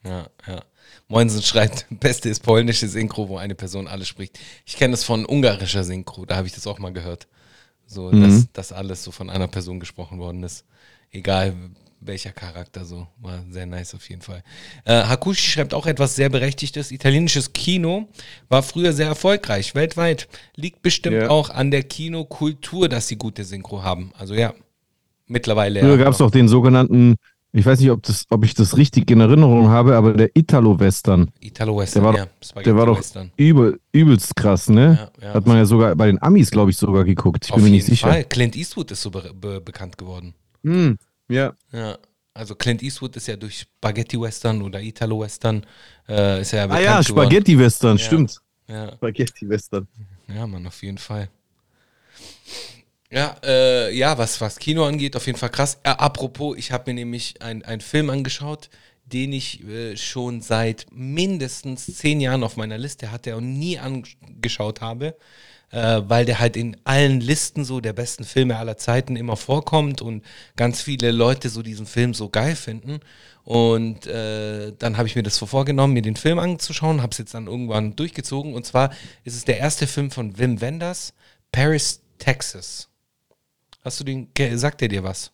[0.05, 0.63] Ja, ja.
[1.07, 4.37] Moinsen schreibt, beste ist polnische Synchro, wo eine Person alles spricht.
[4.67, 7.29] Ich kenne das von ungarischer Synchro, da habe ich das auch mal gehört.
[7.89, 8.21] So, Mhm.
[8.23, 10.65] dass, dass alles so von einer Person gesprochen worden ist.
[11.11, 11.55] Egal
[12.01, 13.09] welcher Charakter so.
[13.21, 14.45] War sehr nice auf jeden Fall.
[14.85, 16.93] Äh, Hakushi schreibt auch etwas sehr Berechtigtes.
[16.93, 18.07] Italienisches Kino
[18.49, 20.29] war früher sehr erfolgreich, weltweit.
[20.55, 21.31] Liegt bestimmt Ja.
[21.31, 24.13] auch an der Kinokultur, dass sie gute Synchro haben.
[24.17, 24.55] Also ja,
[25.27, 25.81] mittlerweile.
[25.81, 27.17] Früher ja, gab es auch den sogenannten,
[27.53, 31.31] ich weiß nicht, ob, das, ob ich das richtig in Erinnerung habe, aber der Italo-Western.
[31.41, 32.27] Italo-Western, Der war ja.
[32.27, 33.03] doch- Der war doch
[33.37, 35.11] übel, übelst krass, ne?
[35.21, 35.35] Ja, ja.
[35.35, 37.45] Hat man ja sogar bei den Amis, glaube ich, sogar geguckt.
[37.47, 38.09] Ich Auf bin mir jeden nicht sicher.
[38.09, 38.25] Fall.
[38.25, 40.35] Clint Eastwood ist so be be bekannt geworden.
[40.63, 41.53] Hm, ja.
[41.73, 41.97] Ja.
[42.35, 45.65] Also Clint Eastwood ist ja durch Spaghetti-Western oder Italo-Western
[46.09, 47.05] äh, ist er ja Ah bekannt ja, geworden.
[47.31, 48.39] Spaghetti-Western, stimmt.
[48.69, 49.89] Ja, Spaghetti-Western.
[50.33, 51.29] ja, Mann, auf jeden Fall.
[53.11, 55.79] Ja, äh, ja, was, was Kino angeht, auf jeden Fall krass.
[55.83, 58.69] Äh, apropos, ich habe mir nämlich einen Film angeschaut,
[59.07, 64.83] den ich äh, schon seit mindestens zehn Jahren auf meiner Liste hatte und nie angeschaut
[64.83, 65.17] habe,
[65.71, 70.03] äh, weil der halt in allen Listen so der besten Filme aller Zeiten immer vorkommt
[70.03, 70.23] und
[70.57, 73.01] ganz viele Leute so diesen Film so geil finden.
[73.45, 77.33] Und äh, dann habe ich mir das vorgenommen, mir den Film anzuschauen, habe es jetzt
[77.33, 78.53] dann irgendwann durchgezogen.
[78.55, 78.91] Und zwar
[79.25, 81.15] ist es der erste Film von Wim Wenders,
[81.51, 82.89] Paris, Texas.
[83.89, 84.29] Hast du den,
[84.59, 85.33] sagt er dir was?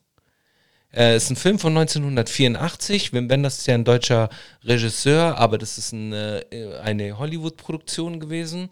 [0.94, 3.12] Äh, ist ein Film von 1984.
[3.12, 4.28] Wim Wenders ist ja ein deutscher
[4.62, 8.70] Regisseur, aber das ist eine, äh, eine Hollywood-Produktion gewesen.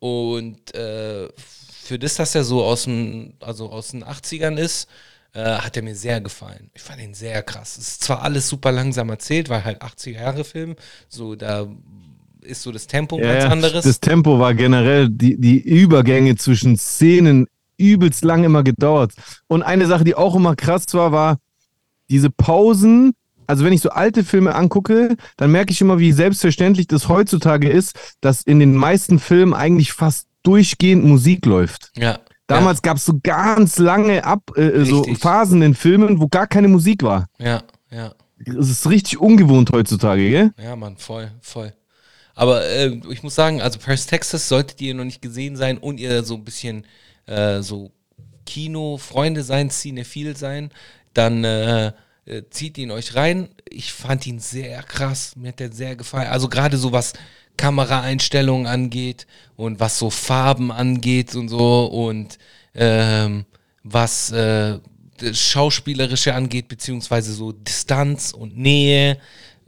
[0.00, 4.88] Und äh, für das, dass er so aus, dem, also aus den 80ern ist,
[5.34, 6.72] äh, hat er mir sehr gefallen.
[6.74, 7.78] Ich fand ihn sehr krass.
[7.78, 10.74] Es ist zwar alles super langsam erzählt, weil halt 80er Jahre Film,
[11.08, 11.68] so da
[12.40, 13.84] ist so das Tempo Ja, ganz anderes.
[13.84, 17.46] Das Tempo war generell, die, die Übergänge zwischen Szenen
[17.76, 19.12] übelst lang immer gedauert.
[19.46, 21.38] Und eine Sache, die auch immer krass war, war
[22.10, 23.14] diese Pausen.
[23.46, 27.68] Also wenn ich so alte Filme angucke, dann merke ich immer, wie selbstverständlich das heutzutage
[27.68, 31.90] ist, dass in den meisten Filmen eigentlich fast durchgehend Musik läuft.
[31.96, 32.18] ja.
[32.48, 35.20] Damals gab es so ganz lange Ab, äh, so Richtig.
[35.20, 37.26] Phasen in Filmen, wo gar keine Musik war.
[37.38, 38.12] Ja, ja.
[38.44, 40.52] Das ist richtig ungewohnt heutzutage, gell?
[40.62, 41.72] Ja, Mann, voll, voll.
[42.34, 46.00] Aber äh, ich muss sagen, also Paris, Texas solltet ihr noch nicht gesehen sein und
[46.00, 46.84] ihr so ein bisschen
[47.26, 47.92] äh, so
[48.46, 50.70] Kino-Freunde sein, cinephil sein,
[51.14, 51.92] dann äh,
[52.24, 53.48] äh, zieht ihn euch rein.
[53.68, 56.28] Ich fand ihn sehr krass, mir hat der sehr gefallen.
[56.28, 57.12] Also gerade so was
[57.56, 62.38] Kameraeinstellungen angeht und was so Farben angeht und so und
[62.74, 63.44] ähm,
[63.82, 64.78] was äh,
[65.18, 69.18] das Schauspielerische angeht, beziehungsweise so Distanz und Nähe.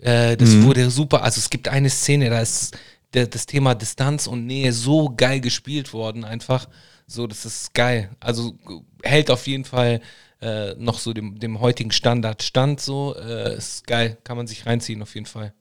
[0.01, 1.23] Äh, das wurde super.
[1.23, 2.77] Also es gibt eine Szene, da ist
[3.13, 6.69] der, das Thema Distanz und Nähe so geil gespielt worden, einfach.
[7.07, 8.11] So, das ist geil.
[8.21, 8.59] Also
[9.03, 10.01] hält auf jeden Fall
[10.41, 12.81] äh, noch so dem, dem heutigen Standard stand.
[12.81, 14.19] So, äh, ist geil.
[14.25, 15.53] Kann man sich reinziehen, auf jeden Fall.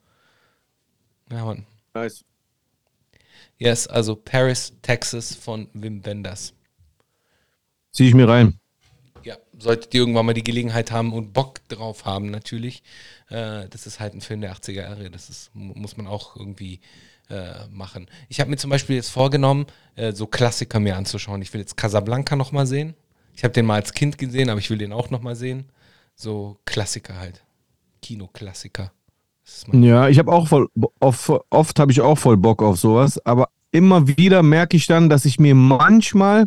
[1.30, 1.66] Ja, Mann.
[1.96, 2.24] Nice.
[3.58, 6.54] Yes, also Paris, Texas von Wim Wenders.
[7.92, 8.60] Zieh ich mir rein.
[9.24, 12.84] Ja, solltet ihr irgendwann mal die Gelegenheit haben und Bock drauf haben, natürlich.
[13.30, 15.10] Äh, das ist halt ein Film der 80er Jahre.
[15.10, 16.82] Das ist, mu- muss man auch irgendwie
[17.30, 18.08] äh, machen.
[18.30, 19.66] Ich habe mir zum Beispiel jetzt vorgenommen,
[19.96, 21.42] äh, so Klassiker mir anzuschauen.
[21.42, 22.96] Ich will jetzt Casablanca nochmal sehen.
[23.36, 25.70] Ich habe den mal als Kind gesehen, aber ich will den auch nochmal sehen.
[26.16, 27.44] So Klassiker halt.
[28.02, 28.92] Kinoklassiker.
[29.72, 30.70] Ja, ich habe auch voll,
[31.00, 35.10] oft, oft habe ich auch voll Bock auf sowas, aber immer wieder merke ich dann,
[35.10, 36.46] dass ich mir manchmal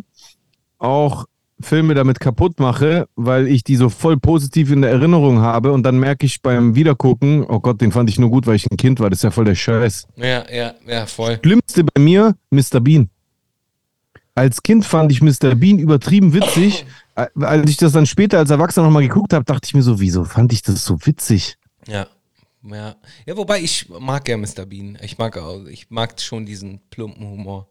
[0.79, 1.25] auch
[1.59, 5.83] Filme damit kaputt mache, weil ich die so voll positiv in der Erinnerung habe und
[5.83, 8.77] dann merke ich beim Wiedergucken, oh Gott, den fand ich nur gut, weil ich ein
[8.77, 10.07] Kind war, das ist ja voll der Scheiß.
[10.17, 11.39] ja, ja, ja, voll.
[11.43, 12.79] Schlimmste bei mir, Mr.
[12.79, 13.09] Bean.
[14.35, 15.55] Als Kind fand ich Mr.
[15.55, 16.85] Bean übertrieben witzig.
[17.15, 19.99] Äh, Als ich das dann später als Erwachsener nochmal geguckt habe, dachte ich mir so,
[19.99, 21.57] wieso fand ich das so witzig?
[21.87, 22.05] Ja.
[22.63, 22.95] Ja.
[23.25, 24.65] ja, wobei ich mag ja Mr.
[24.67, 24.97] Bean.
[25.01, 27.67] Ich mag auch, ich mag schon diesen plumpen Humor.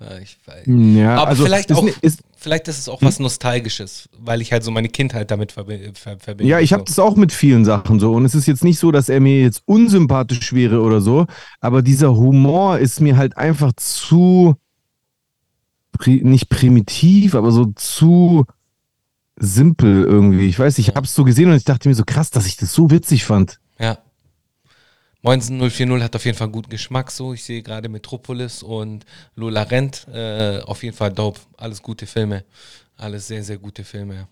[0.00, 0.62] Äh, Ich, weil,
[0.96, 4.40] Ja, aber also vielleicht ist auch, ne- ist- vielleicht ist es auch was Nostalgisches, weil
[4.40, 6.44] ich halt so meine Kindheit damit ver verbinde.
[6.44, 6.84] Ja, ich habe so.
[6.86, 8.12] das auch mit vielen Sachen so.
[8.12, 11.26] Und es ist jetzt nicht so, dass er mir jetzt unsympathisch wäre oder so.
[11.60, 14.56] Aber dieser Humor ist mir halt einfach zu,
[16.06, 18.46] nicht primitiv, aber so zu
[19.38, 20.46] simpel irgendwie.
[20.46, 22.56] Ich weiß, ich habe es so gesehen und ich dachte mir so krass, dass ich
[22.56, 23.58] das so witzig fand.
[23.78, 23.98] Ja.
[25.22, 27.34] Moinsen 040 hat auf jeden Fall guten Geschmack so.
[27.34, 29.04] Ich sehe gerade Metropolis und
[29.34, 30.06] Lola Rent.
[30.12, 31.40] Äh, auf jeden Fall dope.
[31.56, 32.44] Alles gute Filme.
[32.96, 34.28] Alles sehr, sehr gute Filme.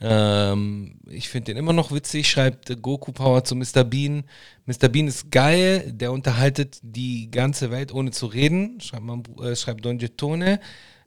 [0.00, 3.84] Ähm, ich finde den immer noch witzig, schreibt Goku Power zu Mr.
[3.84, 4.24] Bean.
[4.66, 4.88] Mr.
[4.88, 9.84] Bean ist geil, der unterhaltet die ganze Welt ohne zu reden, schreibt, man, äh, schreibt
[9.84, 10.58] Don Getone.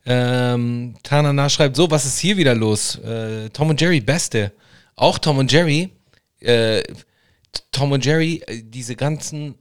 [0.06, 2.96] Ähm, Tanana schreibt so, was ist hier wieder los?
[3.00, 4.54] Äh, Tom und Jerry, beste.
[4.96, 5.90] Auch Tom und Jerry,
[6.40, 6.82] äh,
[7.72, 9.56] Tom und Jerry, äh, diese ganzen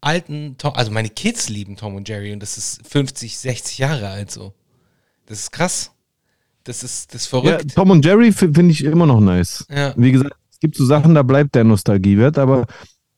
[0.00, 4.08] alten, Tom, also meine Kids lieben Tom und Jerry und das ist 50, 60 Jahre
[4.08, 4.52] alt so.
[5.26, 5.92] Das ist krass.
[6.64, 7.74] Das ist, das ist Ja, verrückt.
[7.74, 9.64] Tom und Jerry fi- finde ich immer noch nice.
[9.70, 9.94] Ja.
[9.96, 12.66] Wie gesagt, es gibt so Sachen, da bleibt der Nostalgiewert, aber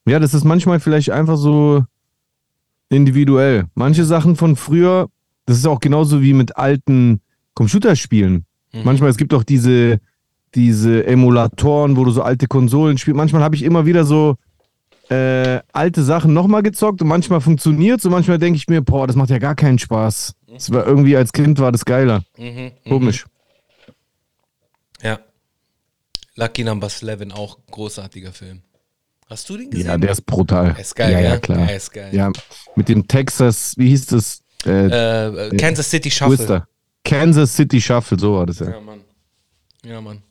[0.06, 1.84] ja, das ist manchmal vielleicht einfach so
[2.88, 3.66] individuell.
[3.74, 5.08] Manche Sachen von früher,
[5.46, 7.20] das ist auch genauso wie mit alten
[7.54, 8.44] Computerspielen.
[8.72, 8.80] Mhm.
[8.84, 10.00] Manchmal, es gibt auch diese,
[10.54, 13.16] diese Emulatoren, wo du so alte Konsolen spielst.
[13.16, 14.36] Manchmal habe ich immer wieder so
[15.10, 19.16] äh, alte Sachen nochmal gezockt und manchmal funktioniert und manchmal denke ich mir, boah, das
[19.16, 20.34] macht ja gar keinen Spaß.
[20.52, 22.22] Das war irgendwie als Kind war das geiler.
[22.36, 22.88] Mhm, mhm.
[22.88, 23.24] Komisch.
[25.02, 25.18] Ja.
[26.36, 28.62] Lucky Number 11, auch großartiger Film.
[29.28, 29.86] Hast du den gesehen?
[29.86, 30.68] Ja, der ist brutal.
[30.68, 31.68] Er ist geil, ja, ja, klar.
[31.68, 32.14] Er ist geil.
[32.14, 32.32] Ja,
[32.76, 34.42] mit dem Texas, wie hieß das?
[34.64, 36.36] Äh, Äh, Kansas City Shuffle.
[36.36, 36.68] Twister.
[37.04, 38.70] Kansas City Shuffle, so war das ja.
[38.70, 39.00] Ja, Mann.
[39.84, 40.22] Ja, Mann.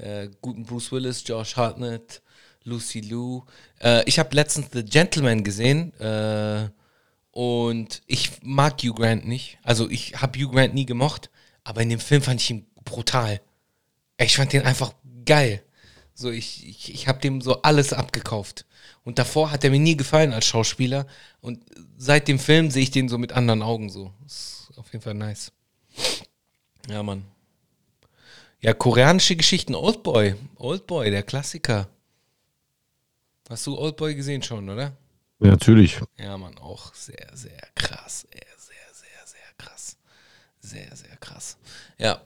[0.00, 2.22] Äh, guten Bruce Willis, Josh Hartnett,
[2.64, 3.42] Lucy Liu.
[3.80, 6.68] Äh, ich habe letztens The Gentleman gesehen äh,
[7.32, 9.58] und ich mag Hugh Grant nicht.
[9.62, 11.30] Also ich habe Hugh Grant nie gemocht,
[11.64, 13.40] aber in dem Film fand ich ihn brutal.
[14.16, 14.94] Ich fand den einfach
[15.26, 15.62] geil.
[16.14, 18.66] So, ich, ich, ich habe dem so alles abgekauft.
[19.04, 21.06] Und davor hat er mir nie gefallen als Schauspieler.
[21.40, 21.64] Und
[21.96, 24.12] seit dem Film sehe ich den so mit anderen Augen so.
[24.26, 25.52] Ist auf jeden Fall nice.
[26.88, 27.24] Ja, Mann.
[28.62, 29.74] Ja, koreanische Geschichten.
[29.74, 30.34] Oldboy.
[30.56, 31.88] Oldboy, der Klassiker.
[33.48, 34.92] Hast du Oldboy gesehen schon, oder?
[35.40, 35.98] Ja, natürlich.
[36.18, 38.26] Ja, Mann, auch sehr, sehr krass.
[38.30, 39.96] Sehr, sehr, sehr, sehr krass.
[40.60, 41.56] Sehr, sehr krass.
[41.98, 42.20] Ja.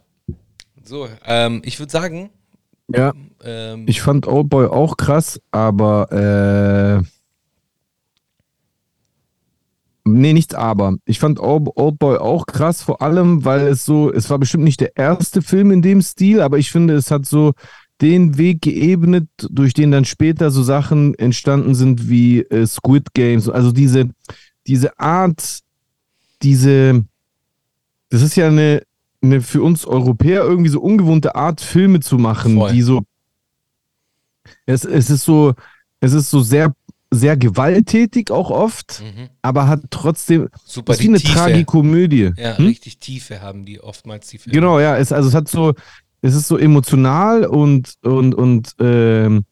[0.83, 2.31] So, ähm, ich würde sagen,
[2.89, 3.13] Ja,
[3.43, 6.11] ähm, ich fand Oldboy auch krass, aber
[7.03, 7.07] äh,
[10.05, 10.97] nee, nichts aber.
[11.05, 14.81] Ich fand Old, Oldboy auch krass, vor allem, weil es so, es war bestimmt nicht
[14.81, 17.53] der erste Film in dem Stil, aber ich finde, es hat so
[18.01, 23.49] den Weg geebnet, durch den dann später so Sachen entstanden sind wie äh, Squid Games.
[23.49, 24.11] Also diese,
[24.67, 25.61] diese Art,
[26.43, 27.05] diese,
[28.11, 28.83] das ist ja eine,
[29.23, 32.73] eine für uns Europäer irgendwie so ungewohnte Art, Filme zu machen, Voll.
[32.73, 33.03] die so,
[34.67, 35.55] es, es ist so,
[36.01, 36.75] es ist so sehr,
[37.15, 39.29] sehr gewalttätig auch oft, mhm.
[39.43, 41.35] aber hat trotzdem, super ist wie eine Tiefe.
[41.35, 42.33] Tragikomödie.
[42.37, 42.67] Ja, Hm?
[42.67, 44.55] richtig Tiefe haben die oftmals die Filme.
[44.55, 45.75] Genau, ja, es, also es hat so,
[46.23, 49.45] es ist so emotional und, und, und, ähm,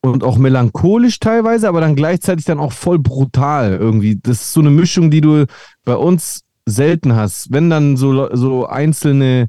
[0.00, 4.18] und auch melancholisch teilweise, aber dann gleichzeitig dann auch voll brutal irgendwie.
[4.22, 5.46] Das ist so eine Mischung, die du
[5.84, 7.52] bei uns selten hast.
[7.52, 9.48] Wenn dann so, so einzelne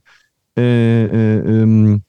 [0.58, 2.04] äh, äh, ähm,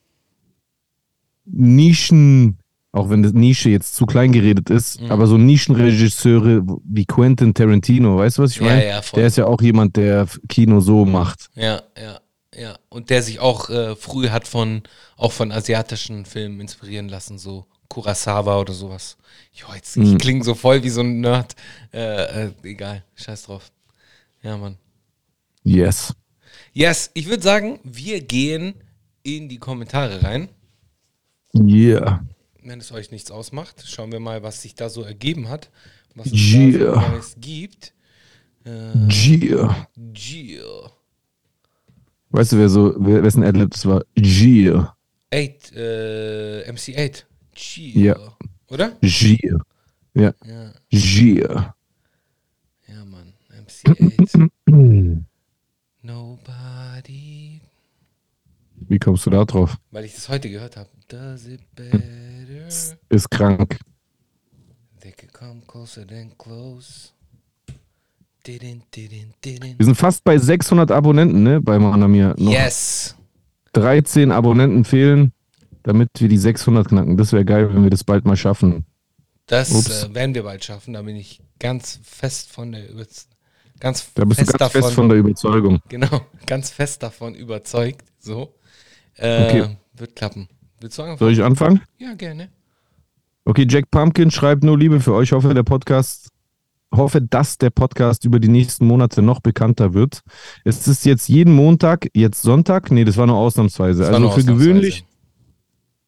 [1.45, 2.57] Nischen,
[2.93, 5.11] auch wenn das Nische jetzt zu klein geredet ist, Mhm.
[5.11, 8.85] aber so Nischenregisseure wie Quentin Tarantino, weißt du, was ich Ja, meine?
[8.87, 9.19] ja, voll.
[9.19, 11.49] Der ist ja auch jemand, der Kino so macht.
[11.55, 12.19] Ja, ja,
[12.53, 12.77] ja.
[12.89, 14.83] Und der sich auch äh, früh hat von,
[15.17, 19.17] auch von asiatischen Filmen inspirieren lassen, so Kurosawa oder sowas.
[19.53, 20.17] Jo, jetzt, ich Mhm.
[20.17, 21.55] klinge so voll wie so ein Nerd.
[21.93, 23.71] Äh, äh, egal, scheiß drauf.
[24.43, 24.77] Ja, Mann.
[25.63, 26.13] Yes.
[26.73, 28.73] Yes, ich würde sagen, wir gehen
[29.23, 30.49] in die Kommentare rein.
[31.53, 32.23] Yeah.
[32.63, 35.69] Wenn es euch nichts ausmacht, schauen wir mal, was sich da so ergeben hat.
[36.15, 36.71] Was es Yeah.
[36.95, 37.93] da so Neues gibt.
[38.65, 39.87] Äh, Yeah.
[40.13, 40.91] Gia.
[42.29, 44.03] Weißt du, wer so, wer, wessen Adlib das war?
[44.15, 44.95] Gia.
[45.33, 47.25] 8, äh, MC8.
[47.53, 47.99] Gia.
[47.99, 48.37] Ja.
[48.69, 48.97] Oder?
[49.01, 49.57] Gia.
[50.13, 50.33] Ja.
[50.45, 51.75] Ja, Gia.
[52.87, 53.33] ja, Mann.
[53.65, 54.49] MC8.
[56.03, 57.60] Nobody.
[58.91, 59.77] Wie kommst du da drauf?
[59.91, 60.89] Weil ich das heute gehört habe.
[61.07, 62.67] Does it better?
[63.07, 63.79] Ist krank.
[64.99, 67.11] They could come closer than close.
[68.45, 69.77] Didn't, didn't, didn't.
[69.79, 71.61] Wir sind fast bei 600 Abonnenten, ne?
[71.61, 72.35] Bei Manamia.
[72.37, 73.15] Noch Yes.
[73.71, 75.31] 13 Abonnenten fehlen,
[75.83, 77.15] damit wir die 600 knacken.
[77.15, 78.85] Das wäre geil, wenn wir das bald mal schaffen.
[79.45, 80.95] Das äh, werden wir bald schaffen.
[80.95, 83.05] Da bin ich ganz fest von der Über
[83.79, 84.81] ganz Da bist fest du ganz davon.
[84.81, 85.79] fest von der Überzeugung.
[85.87, 88.03] genau, ganz fest davon überzeugt.
[88.19, 88.53] So.
[89.15, 89.77] Äh, Okay.
[89.97, 90.47] Wird klappen.
[90.79, 91.19] Willst du anfangen?
[91.19, 91.81] Soll ich anfangen?
[91.97, 92.49] Ja, gerne.
[93.45, 95.31] Okay, Jack Pumpkin schreibt nur Liebe für euch.
[95.31, 96.29] Hoffe, der Podcast,
[96.93, 100.21] hoffe, dass der Podcast über die nächsten Monate noch bekannter wird.
[100.63, 102.89] Es ist jetzt jeden Montag, jetzt Sonntag.
[102.91, 104.03] Nee, das war nur ausnahmsweise.
[104.03, 104.69] War also nur für ausnahmsweise.
[104.69, 105.05] gewöhnlich,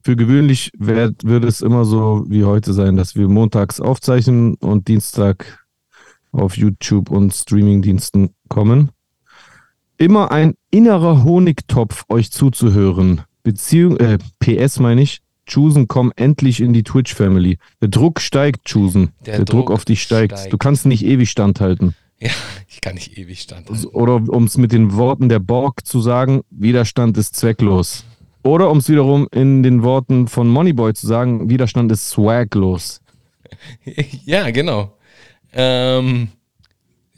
[0.04, 4.88] für gewöhnlich wird, wird es immer so wie heute sein, dass wir montags aufzeichnen und
[4.88, 5.66] Dienstag
[6.32, 8.90] auf YouTube und Streamingdiensten kommen.
[9.98, 13.22] Immer ein innerer Honigtopf, euch zuzuhören.
[13.44, 17.58] Beziehung, äh, PS meine ich, Chusen, komm endlich in die Twitch-Family.
[17.82, 19.12] Der Druck steigt, Chusen.
[19.26, 20.38] Der Der, Druck, Druck auf dich steigt.
[20.38, 20.54] steigt.
[20.54, 21.96] Du kannst nicht ewig standhalten.
[22.20, 22.30] Ja,
[22.68, 23.86] ich kann nicht ewig standhalten.
[23.88, 28.06] Oder um es mit den Worten der Borg zu sagen, Widerstand ist zwecklos.
[28.44, 33.02] Oder um es wiederum in den Worten von Moneyboy zu sagen, Widerstand ist swaglos.
[34.26, 34.98] ja, genau.
[35.54, 36.30] Ähm,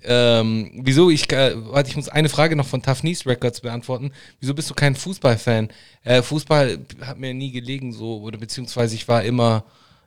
[0.07, 4.11] ähm, wieso ich, äh, warte, ich muss eine Frage noch von Knees Records beantworten.
[4.39, 5.69] Wieso bist du kein Fußballfan?
[6.03, 9.63] Äh, Fußball hat mir nie gelegen, so, oder beziehungsweise ich war immer,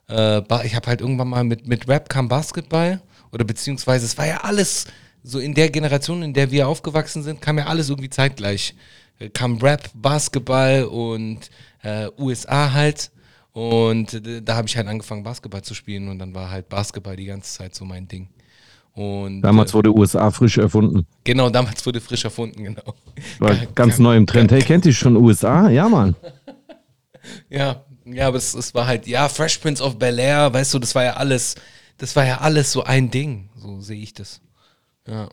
[0.09, 3.01] äh, ich habe halt irgendwann mal mit, mit Rap kam Basketball,
[3.32, 4.86] oder beziehungsweise es war ja alles,
[5.22, 8.74] so in der Generation, in der wir aufgewachsen sind, kam ja alles irgendwie zeitgleich.
[9.18, 11.51] Äh, kam Rap, Basketball und
[11.82, 13.11] äh, USA halt.
[13.53, 17.16] Und äh, da habe ich halt angefangen, Basketball zu spielen und dann war halt Basketball
[17.16, 18.28] die ganze Zeit so mein Ding.
[18.99, 21.07] Und Damals äh, wurde USA frisch erfunden.
[21.22, 22.82] genau, damals wurde frisch erfunden, genau.
[23.38, 24.51] War Ga- ganz ga- neu im Trend.
[24.51, 25.68] Hey, kennt ihr schon USA?
[25.70, 26.16] Ja, Mann.
[27.51, 30.78] Ja, ja, aber es, es war halt, ja, Fresh Prince of Bel Air, weißt du,
[30.78, 31.57] das war ja alles,
[31.99, 33.51] das war ja alles so ein Ding.
[33.57, 34.40] So sehe ich das.
[35.07, 35.28] Ja.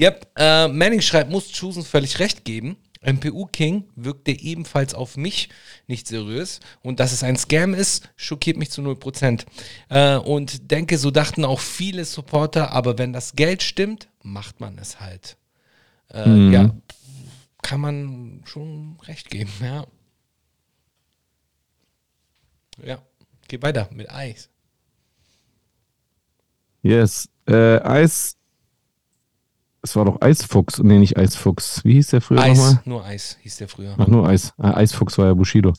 [0.00, 2.76] Yep, äh, Manning schreibt, muss Chusen völlig recht geben.
[3.02, 5.48] MPU King wirkte ebenfalls auf mich
[5.86, 6.60] nicht seriös.
[6.82, 9.44] Und dass es ein Scam ist, schockiert mich zu 0%.
[9.88, 14.78] Äh, und denke, so dachten auch viele Supporter, aber wenn das Geld stimmt, macht man
[14.78, 15.36] es halt.
[16.10, 16.52] Äh, Mhm.
[16.52, 16.74] Ja,
[17.62, 19.86] kann man schon recht geben, ja.
[22.84, 23.02] Ja,
[23.48, 24.48] geh weiter mit Eis.
[26.82, 27.28] Yes.
[27.46, 28.36] Äh, Eis.
[29.82, 30.78] Es war doch Eisfuchs.
[30.78, 31.84] Nee, nicht Eisfuchs.
[31.84, 32.80] Wie hieß der früher Eis, nochmal?
[32.84, 33.94] nur Eis hieß der früher.
[33.98, 34.52] Ach, nur Eis.
[34.58, 35.72] Ah, Eisfuchs war ja Bushido.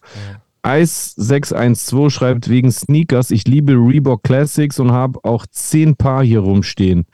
[0.63, 0.69] Ja.
[0.69, 7.05] Eis612 schreibt wegen Sneakers, ich liebe Reebok Classics und habe auch zehn Paar hier rumstehen.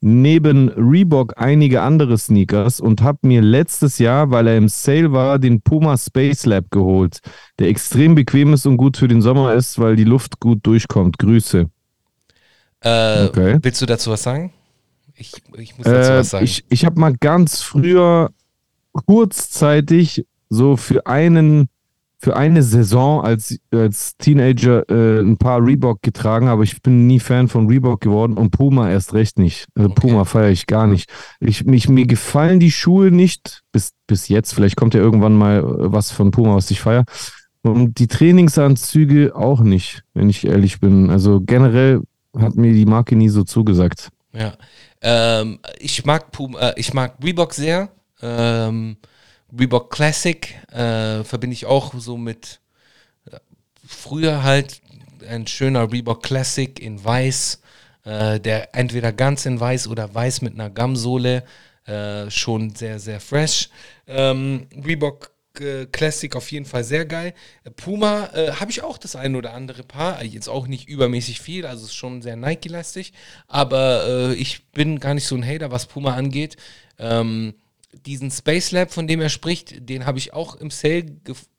[0.00, 5.38] Neben Reebok einige andere Sneakers und habe mir letztes Jahr, weil er im Sale war,
[5.38, 7.20] den Puma Space Lab geholt,
[7.58, 11.18] der extrem bequem ist und gut für den Sommer ist, weil die Luft gut durchkommt.
[11.18, 11.70] Grüße.
[12.80, 13.58] Äh, Okay.
[13.62, 14.52] Willst du dazu was sagen?
[15.16, 16.44] Ich, ich muss dazu Äh, was sagen.
[16.44, 18.30] ich ich habe mal ganz früher
[19.06, 21.68] kurzzeitig so für einen
[22.18, 27.20] für eine Saison als, als Teenager äh, ein paar Reebok getragen, aber ich bin nie
[27.20, 29.66] Fan von Reebok geworden und Puma erst recht nicht.
[29.74, 30.00] Also Okay.
[30.00, 31.10] Puma feiere ich gar nicht.
[31.40, 34.54] Ich, mich, mir gefallen die Schuhe nicht bis, bis jetzt.
[34.54, 37.04] Vielleicht kommt ja irgendwann mal äh, was von Puma, was ich feiere.
[37.60, 41.10] Und die Trainingsanzüge auch nicht, wenn ich ehrlich bin.
[41.10, 42.00] Also generell
[42.38, 44.08] hat mir die Marke nie so zugesagt.
[44.32, 44.54] Ja.
[45.04, 47.90] Ähm, ich mag Puma, äh, ich mag Reebok sehr.
[48.22, 48.96] Ähm,
[49.56, 52.60] Reebok Classic äh, verbinde ich auch so mit
[53.30, 53.36] äh,
[53.86, 54.80] früher halt
[55.28, 57.60] ein schöner Reebok Classic in weiß,
[58.04, 61.44] äh, der entweder ganz in weiß oder weiß mit einer Gamsohle,
[61.84, 63.68] äh, schon sehr, sehr fresh.
[64.06, 67.32] Ähm, Reebok Classic auf jeden Fall sehr geil.
[67.64, 70.88] Äh, Puma äh, habe ich auch das ein oder andere Paar, äh, jetzt auch nicht
[70.88, 73.12] übermäßig viel, also ist schon sehr Nike-lastig,
[73.46, 76.56] aber äh, ich bin gar nicht so ein Hater, was Puma angeht.
[76.98, 77.54] Ähm,
[78.06, 81.06] diesen Space Lab, von dem er spricht, den habe ich auch im Sale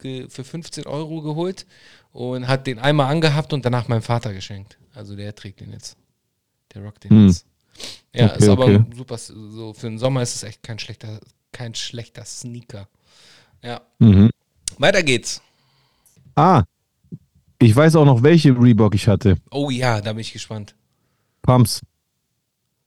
[0.01, 1.65] für 15 Euro geholt
[2.11, 4.77] und hat den einmal angehabt und danach meinem Vater geschenkt.
[4.93, 5.95] Also der trägt den jetzt.
[6.73, 7.27] Der rockt den Hm.
[7.27, 7.45] jetzt.
[8.13, 8.83] Ja, Okay, ist aber okay.
[8.93, 9.17] super.
[9.17, 11.21] So für den Sommer ist es echt kein schlechter,
[11.53, 12.89] kein schlechter Sneaker.
[13.63, 13.81] Ja.
[13.99, 14.29] Mhm.
[14.77, 15.41] Weiter geht's.
[16.35, 16.63] Ah,
[17.59, 19.37] ich weiß auch noch, welche Reebok ich hatte.
[19.51, 20.75] Oh ja, da bin ich gespannt.
[21.41, 21.81] Pumps.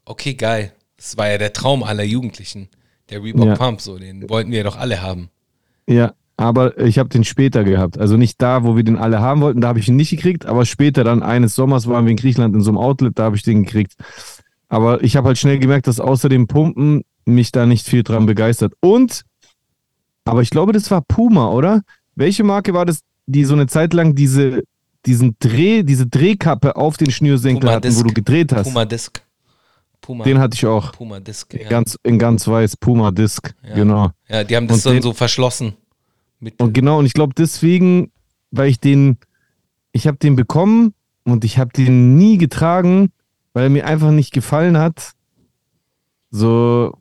[0.05, 0.73] Okay, geil.
[0.97, 2.69] Das war ja der Traum aller Jugendlichen.
[3.11, 3.55] Der Reebok Ja.
[3.55, 5.31] Pump, so, den wollten wir doch alle haben.
[5.87, 7.99] Ja, aber ich habe den später gehabt.
[7.99, 10.45] Also nicht da, wo wir den alle haben wollten, da habe ich ihn nicht gekriegt,
[10.45, 13.37] aber später dann eines Sommers waren wir in Griechenland in so einem Outlet, da habe
[13.37, 13.95] ich den gekriegt.
[14.69, 18.27] Aber ich habe halt schnell gemerkt, dass außer dem Pumpen mich da nicht viel dran
[18.27, 18.75] begeistert.
[18.81, 19.23] Und,
[20.29, 21.83] aber ich glaube, das war Puma, oder?
[22.15, 24.63] Welche Marke war das, die so eine Zeit lang diese,
[25.07, 28.65] diesen Dreh, diese Drehkappe auf den Schnürsenkel Puma hatten, wo du gedreht hast?
[28.65, 29.23] Puma Disc.
[30.01, 30.93] Puma, Den hatte ich auch.
[30.93, 31.53] Puma Disc.
[31.55, 31.69] In Ja.
[31.69, 33.75] ganz, in ganz weiß, Puma Disc, Ja.
[33.75, 34.11] genau.
[34.29, 35.75] ja, die haben das Und dann den- so verschlossen.
[36.59, 38.13] Und genau, und ich glaube deswegen,
[38.53, 39.19] weil ich den,
[39.93, 43.11] ich habe den bekommen und ich habe den nie getragen,
[43.53, 45.13] weil er mir einfach nicht gefallen hat.
[46.31, 46.93] So,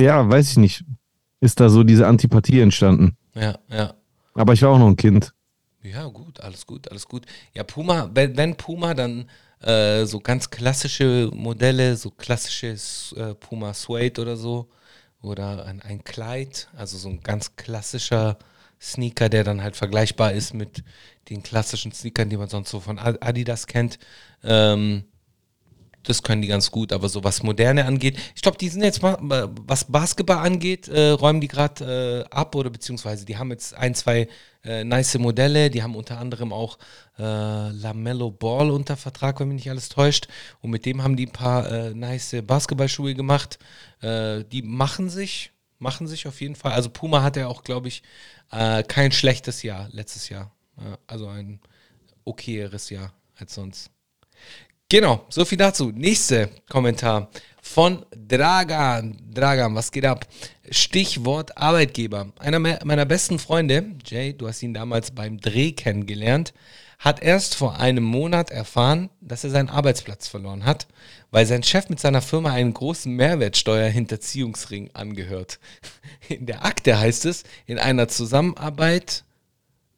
[0.00, 0.84] ja, weiß ich nicht,
[1.40, 3.16] ist da so diese Antipathie entstanden.
[3.34, 3.94] ja, ja.
[4.34, 5.32] Aber ich war auch noch ein Kind.
[5.82, 7.24] Ja, gut, alles gut, alles gut.
[7.54, 9.30] Ja, Puma, wenn, wenn Puma, dann
[9.60, 14.68] äh, so ganz klassische Modelle, so klassisches äh, Puma Suede oder so.
[15.20, 18.38] Oder ein, ein Kleid, also so ein ganz klassischer
[18.80, 20.84] Sneaker, der dann halt vergleichbar ist mit
[21.28, 23.98] den klassischen Sneakern, die man sonst so von Ad- Adidas kennt.
[24.44, 25.04] Ähm,
[26.02, 29.02] das können die ganz gut, aber so was Moderne angeht, ich glaube, die sind jetzt
[29.02, 33.74] mal, was Basketball angeht, äh, räumen die gerade äh, ab oder beziehungsweise die haben jetzt
[33.74, 34.28] ein, zwei
[34.64, 36.78] äh, nice Modelle, die haben unter anderem auch
[37.18, 40.28] äh, Lamello Ball unter Vertrag, wenn mich nicht alles täuscht.
[40.60, 43.58] Und mit dem haben die ein paar äh, nice Basketballschuhe gemacht,
[44.00, 47.88] äh, die machen sich, machen sich auf jeden Fall, also Puma hatte ja auch, glaube
[47.88, 48.02] ich,
[48.50, 51.60] äh, kein schlechtes Jahr letztes Jahr, äh, also ein
[52.24, 53.90] okayeres Jahr als sonst.
[54.90, 55.92] Genau, so viel dazu.
[55.94, 57.28] Nächster Kommentar
[57.60, 59.18] von Dragan.
[59.34, 60.26] Dragan, was geht ab?
[60.70, 62.32] Stichwort Arbeitgeber.
[62.38, 66.54] Einer me- meiner besten Freunde, Jay, du hast ihn damals beim Dreh kennengelernt,
[66.98, 70.86] hat erst vor einem Monat erfahren, dass er seinen Arbeitsplatz verloren hat,
[71.30, 75.58] weil sein Chef mit seiner Firma einen großen Mehrwertsteuerhinterziehungsring angehört.
[76.30, 79.24] In der Akte heißt es, in einer Zusammenarbeit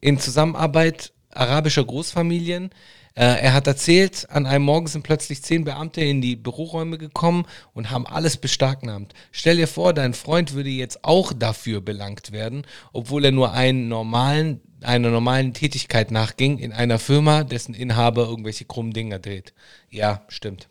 [0.01, 2.71] in Zusammenarbeit arabischer Großfamilien.
[3.13, 7.45] Äh, er hat erzählt, an einem Morgen sind plötzlich zehn Beamte in die Büroräume gekommen
[7.73, 9.13] und haben alles beschlagnahmt.
[9.31, 13.89] Stell dir vor, dein Freund würde jetzt auch dafür belangt werden, obwohl er nur einen
[13.89, 19.53] normalen, einer normalen Tätigkeit nachging in einer Firma, dessen Inhaber irgendwelche krummen Dinger dreht.
[19.89, 20.69] Ja, stimmt.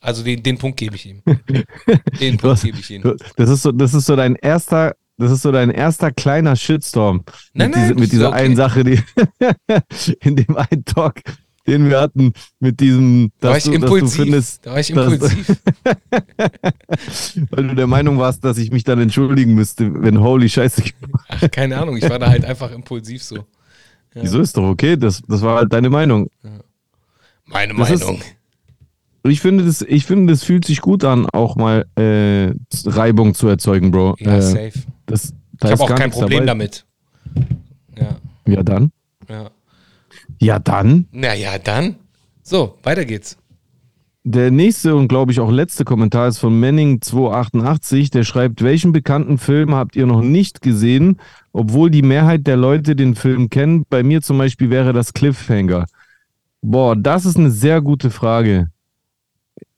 [0.00, 1.22] Also den, den Punkt gebe ich ihm.
[2.20, 3.16] Den Punkt gebe ich ihm.
[3.36, 7.24] Das ist so, das ist so dein erster das ist so dein erster kleiner Shitstorm.
[7.52, 8.38] Nein, mit, nein, diese, mit dieser okay.
[8.38, 9.00] einen Sache, die
[10.20, 11.20] in dem einen Talk,
[11.66, 14.22] den wir hatten, mit diesem, Da war dass ich du, dass du impulsiv.
[14.22, 15.56] findest, da war ich dass- impulsiv.
[17.50, 20.82] weil du der Meinung warst, dass ich mich dann entschuldigen müsste, wenn Holy Scheiße.
[21.28, 23.36] Ach, keine Ahnung, ich war da halt einfach impulsiv so.
[23.36, 24.22] Ja.
[24.22, 24.96] Wieso ist doch okay?
[24.96, 26.28] Das, das war halt deine Meinung.
[27.46, 28.20] Meine Das ist- Meinung.
[29.22, 32.52] Und ich finde, das, ich finde, das fühlt sich gut an, auch mal äh,
[32.84, 34.16] Reibung zu erzeugen, Bro.
[34.18, 34.72] Ja, äh, safe.
[35.06, 36.66] das, da Ich ist habe auch kein Problem dabei.
[36.66, 36.84] damit.
[37.98, 38.92] Ja, Ja, dann.
[39.30, 39.50] ja.
[40.44, 41.06] Ja, dann.
[41.10, 41.96] Naja, dann.
[42.42, 43.38] So, weiter geht's.
[44.24, 48.10] Der nächste und glaube ich auch letzte Kommentar ist von Manning288.
[48.10, 51.18] Der schreibt, welchen bekannten Film habt ihr noch nicht gesehen,
[51.54, 53.86] obwohl die Mehrheit der Leute den Film kennen?
[53.88, 55.86] Bei mir zum Beispiel wäre das Cliffhanger.
[56.60, 58.68] Boah, das ist eine sehr gute Frage.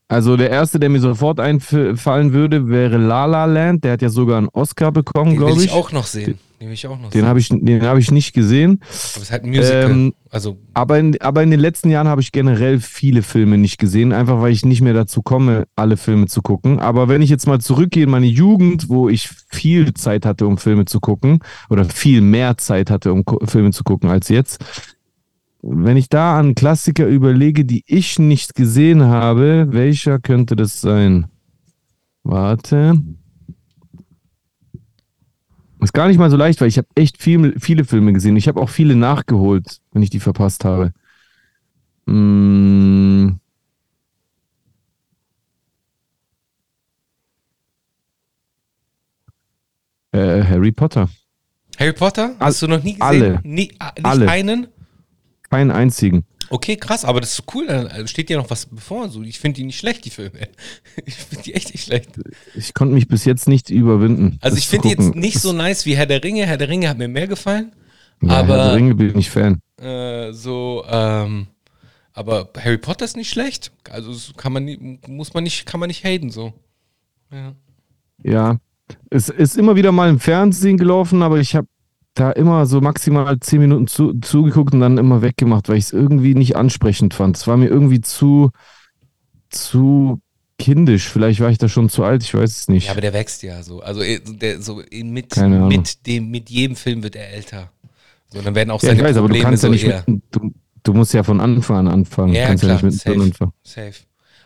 [0.09, 3.83] Also der erste, der mir sofort einfallen würde, wäre La La Land.
[3.85, 5.73] Der hat ja sogar einen Oscar bekommen, Den glaube ich ich.
[5.73, 6.39] auch noch sehen.
[6.61, 7.27] Den will ich auch noch Den sehen.
[7.29, 8.81] habe ich, den hab ich nicht gesehen.
[9.15, 9.91] Aber es halt ein Musical.
[9.91, 13.79] Ähm, also, Aber in, aber in den letzten Jahren habe ich generell viele Filme nicht
[13.79, 16.79] gesehen, einfach weil ich nicht mehr dazu komme, alle Filme zu gucken.
[16.79, 20.57] Aber wenn ich jetzt mal zurückgehe in meine Jugend, wo ich viel Zeit hatte, um
[20.57, 24.65] Filme zu gucken, oder viel mehr Zeit hatte, um Filme zu gucken als jetzt,
[25.69, 31.27] wenn ich da an Klassiker überlege, die ich nicht gesehen habe, welcher könnte das sein?
[32.23, 33.03] Warte.
[35.81, 38.37] Ist gar nicht mal so leicht, weil ich habe echt viel, viele Filme gesehen.
[38.37, 40.93] Ich habe auch viele nachgeholt, wenn ich die verpasst habe.
[42.07, 43.41] Mm.
[50.13, 51.09] Äh, Harry Potter.
[51.79, 52.37] Harry Potter?
[52.39, 53.03] Hast du noch nie gesehen?
[53.03, 53.41] alle.
[53.43, 54.29] Nie, ah, nicht Alle.
[54.29, 54.67] einen?
[55.51, 56.25] Keinen einzigen.
[56.49, 57.67] Okay, krass, aber das ist so cool.
[57.67, 59.09] Da steht ja noch was bevor.
[59.09, 60.33] So, ich finde die nicht schlecht, die Filme.
[61.05, 62.11] Ich finde die echt nicht schlecht.
[62.55, 64.39] Ich konnte mich bis jetzt nicht überwinden.
[64.41, 66.47] Also ich finde die jetzt nicht so nice wie Herr der Ringe.
[66.47, 67.73] Herr der Ringe hat mir mehr gefallen.
[68.23, 69.61] Ja, Herr aber der Ringe bin ich Fan.
[69.81, 71.49] äh, so, ähm,
[72.13, 73.73] aber Harry Potter ist nicht schlecht.
[73.91, 76.53] Also kann man muss man nicht, kann man nicht haten so.
[77.31, 77.55] Ja.
[78.23, 78.59] Ja.
[79.11, 81.67] Es ist immer wieder mal im Fernsehen gelaufen, aber ich habe
[82.17, 85.93] da immer so maximal zehn Minuten zu, zugeguckt und dann immer weggemacht, weil ich es
[85.93, 87.37] irgendwie nicht ansprechend fand.
[87.37, 88.51] Es war mir irgendwie zu,
[89.51, 90.21] zu
[90.59, 91.09] kindisch.
[91.09, 92.87] Vielleicht war ich da schon zu alt, ich weiß es nicht.
[92.87, 93.81] Ja, aber der wächst ja so.
[93.81, 97.71] Also eh, der, so mit, mit, dem, mit jedem Film wird er älter.
[98.29, 99.85] So, dann werden auch Ja, seine ich weiß, aber du Probleme kannst ja so nicht
[99.85, 100.05] eher.
[100.07, 100.53] mit, du,
[100.83, 102.35] du musst ja von Anfang an anfangen.
[102.35, 103.21] Ja, du kannst klar, ja nicht mit safe.
[103.21, 103.53] anfangen.
[103.63, 103.95] Safe.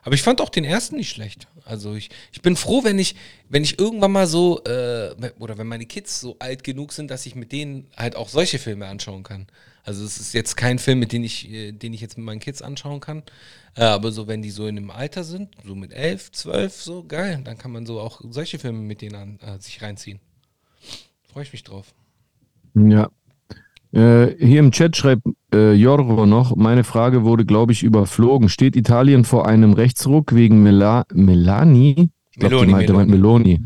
[0.02, 1.46] Aber ich fand auch den ersten nicht schlecht.
[1.64, 3.16] Also ich, ich bin froh, wenn ich,
[3.48, 7.26] wenn ich irgendwann mal so, äh, oder wenn meine Kids so alt genug sind, dass
[7.26, 9.46] ich mit denen halt auch solche Filme anschauen kann.
[9.84, 12.40] Also es ist jetzt kein Film, mit dem ich, äh, den ich jetzt mit meinen
[12.40, 13.22] Kids anschauen kann.
[13.76, 17.04] Äh, aber so, wenn die so in einem Alter sind, so mit elf, zwölf, so
[17.04, 20.20] geil, dann kann man so auch solche Filme mit denen an, äh, sich reinziehen.
[21.32, 21.94] Freue ich mich drauf.
[22.74, 23.10] Ja.
[23.92, 25.22] Äh, hier im Chat schreibt
[25.52, 28.48] äh, Jorgo noch, meine Frage wurde, glaube ich, überflogen.
[28.48, 32.10] Steht Italien vor einem Rechtsruck wegen Mela Melani?
[32.30, 33.60] Ich glaube, Meloni, die meinte, meint Meloni.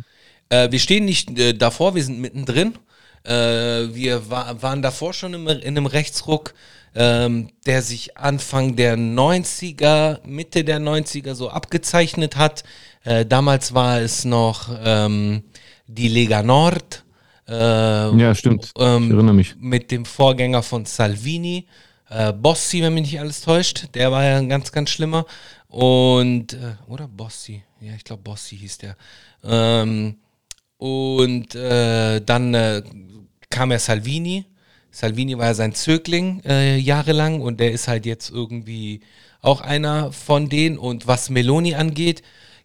[0.49, 2.75] Äh, wir stehen nicht äh, davor, wir sind mittendrin.
[3.25, 3.33] Äh,
[3.95, 6.55] wir wa waren davor schon im, in einem Rechtsruck,
[6.95, 12.65] ähm, der sich Anfang der 90er, Mitte der 90er so abgezeichnet hat.
[13.05, 15.43] Äh, damals war es noch ähm,
[15.87, 17.04] die Lega Nord.
[17.49, 17.53] Äh,
[18.17, 18.73] Ja, stimmt.
[18.79, 19.55] ähm, ich erinnere mich.
[19.59, 21.67] mit dem Vorgänger von Salvini,
[22.09, 23.89] äh, Bossi, wenn mich nicht alles täuscht.
[23.95, 25.27] Der war ja ein ganz, ganz schlimmer.
[25.69, 27.63] Und, äh, oder Bossi?
[27.81, 28.97] Ja, ich glaube, Bossi hieß der.
[29.43, 30.17] Ähm,
[30.79, 32.83] und äh, dann äh,
[33.51, 34.47] kam ja Salvini.
[34.91, 39.01] Salvini war ja sein Zögling äh, jahrelang und der ist halt jetzt irgendwie
[39.41, 40.79] auch einer von denen.
[40.79, 42.23] Und was Meloni angeht,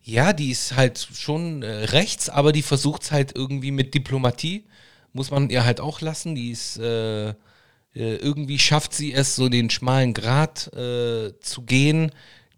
[0.10, 4.66] ja, die ist halt schon äh, rechts, aber die versucht es halt irgendwie mit Diplomatie.
[5.14, 6.36] Muss man ihr halt auch lassen.
[6.36, 12.12] Die ist äh, äh, irgendwie schafft sie es, so den schmalen Grat äh, zu gehen,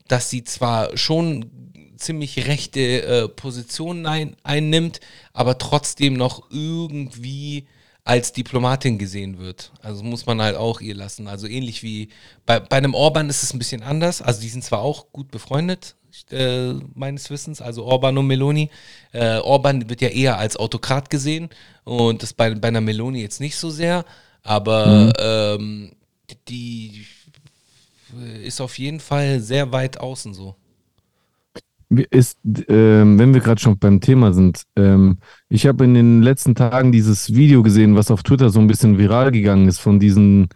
[0.08, 1.50] dass sie zwar schon
[1.98, 5.00] ziemlich rechte äh, Positionen ein, einnimmt,
[5.34, 7.68] aber trotzdem noch irgendwie
[8.04, 9.72] als Diplomatin gesehen wird.
[9.82, 11.28] Also muss man halt auch ihr lassen.
[11.28, 12.10] Also ähnlich wie
[12.46, 14.22] bei, bei einem Orban ist es ein bisschen anders.
[14.22, 15.96] Also die sind zwar auch gut befreundet,
[16.32, 18.70] äh, meines Wissens, also Orban und Meloni.
[19.12, 21.50] Äh, Orban wird ja eher als Autokrat gesehen
[21.84, 24.06] und das bei, bei einer Meloni jetzt nicht so sehr.
[24.44, 25.92] Aber ähm,
[26.48, 27.06] die
[28.44, 30.56] ist auf jeden Fall sehr weit außen so.
[32.10, 32.38] Ist,
[32.70, 35.18] ähm, wenn wir gerade schon beim Thema sind, ähm,
[35.50, 38.98] ich habe in den letzten Tagen dieses Video gesehen, was auf Twitter so ein bisschen
[38.98, 40.48] viral gegangen ist, von diesen,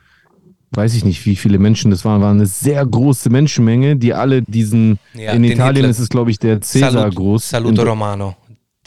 [0.72, 4.42] weiß ich nicht, wie viele Menschen das waren, war eine sehr große Menschenmenge, die alle
[4.42, 7.50] diesen, Ja, in Italien Hitler- ist es, glaube ich, der Cäsar Salut, groß.
[7.50, 8.36] Saluto in, Romano.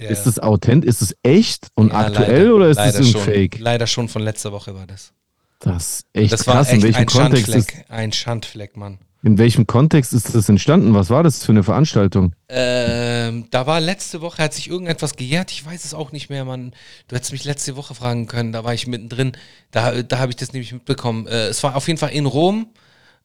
[0.00, 0.88] Ist das authentisch?
[0.88, 3.58] Ist es echt und Ja, aktuell leider, oder ist das ein schon, Fake?
[3.58, 5.12] Leider schon von letzter Woche war das.
[5.60, 6.68] Das ist echt Das war krass.
[6.68, 7.84] in echt welchem ein Kontext ist, Schandfleck.
[7.90, 8.98] Ein Schandfleck, Mann.
[9.22, 10.94] In welchem Kontext ist das entstanden?
[10.94, 12.34] Was war das für eine Veranstaltung?
[12.48, 16.44] Ähm, da war letzte Woche, hat sich irgendetwas gejährt, ich weiß es auch nicht mehr,
[16.44, 16.72] Mann.
[17.08, 19.32] Du hättest mich letzte Woche fragen können, da war ich mittendrin.
[19.72, 21.26] Da, da habe ich das nämlich mitbekommen.
[21.26, 22.68] Äh, es war auf jeden Fall in Rom.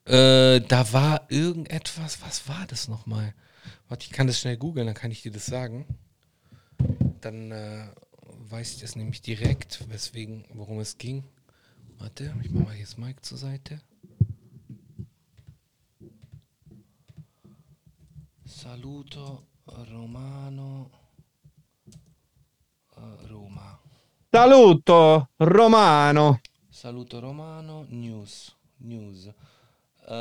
[0.05, 3.33] Äh, da war irgendetwas, was war das nochmal?
[3.87, 5.85] Warte, ich kann das schnell googeln, dann kann ich dir das sagen.
[7.21, 7.85] Dann äh,
[8.49, 11.23] weiß ich das nämlich direkt, weswegen, worum es ging.
[11.99, 13.79] Warte, ich mache mal jetzt Mike zur Seite.
[18.63, 20.89] Saluto Romano
[22.95, 23.77] eh, Roma.
[24.29, 26.39] Saluto Romano.
[26.69, 28.55] Saluto Romano News.
[28.77, 29.29] News.
[30.07, 30.15] Eh,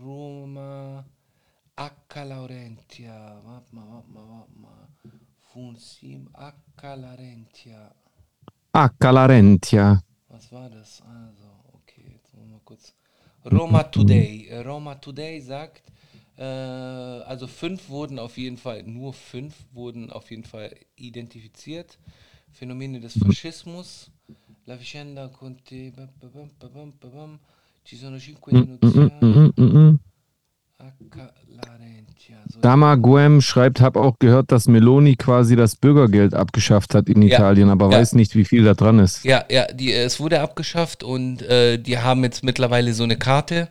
[0.00, 1.04] Roma
[1.74, 3.38] H Laurentia.
[3.44, 4.88] Mamma, mamma, mamma.
[5.50, 6.54] Funsim H
[6.96, 7.94] Laurentia.
[8.70, 9.10] H.
[9.12, 10.02] Larentia.
[10.28, 11.02] Was war das?
[11.02, 12.94] Also, okay, jetzt wollen wir kurz.
[13.44, 14.46] Roma Today.
[14.48, 15.82] Äh, Roma Today sagt,
[16.36, 21.98] äh, also fünf wurden auf jeden Fall, nur fünf wurden auf jeden Fall identifiziert.
[22.52, 24.10] Phänomene des Faschismus.
[24.66, 27.38] La vicenda bam, bam.
[27.84, 29.98] Ci sono cinque Mm,
[30.82, 30.94] denunziati.
[31.00, 31.20] mm, mm, mm.
[31.20, 31.32] H.
[31.54, 32.36] Larentia.
[32.48, 37.22] So, Dama Guem schreibt, hab auch gehört, dass Meloni quasi das Bürgergeld abgeschafft hat in
[37.22, 37.36] Ja.
[37.38, 37.98] Italien, aber Ja.
[37.98, 39.24] weiß nicht, wie viel da dran ist.
[39.24, 43.16] Ja, ja, die, äh, es wurde abgeschafft und äh, die haben jetzt mittlerweile so eine
[43.16, 43.68] Karte,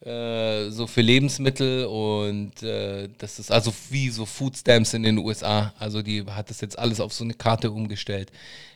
[0.00, 5.18] äh, so für Lebensmittel und äh, das ist also wie so Food Stamps in den
[5.18, 5.72] USA.
[5.78, 8.30] Also die hat das jetzt alles auf so eine Karte umgestellt.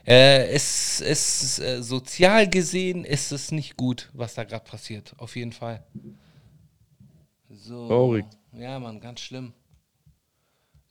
[0.07, 5.13] Äh, es es äh, sozial gesehen ist es nicht gut, was da gerade passiert.
[5.19, 5.83] Auf jeden Fall.
[7.51, 7.89] So.
[7.89, 8.27] Traurig.
[8.53, 9.53] Ja, Mann, ganz schlimm.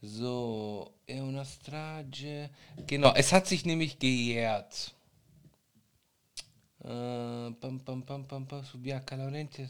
[0.01, 2.49] So, è una strage.
[2.87, 4.93] Genau, es hat sich nämlich gejährt.
[6.81, 9.67] Äh, pam, pam, pam, pam, pam, su Bianca Laurenti.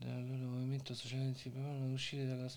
[0.00, 2.50] Il movimento ad uscire dalla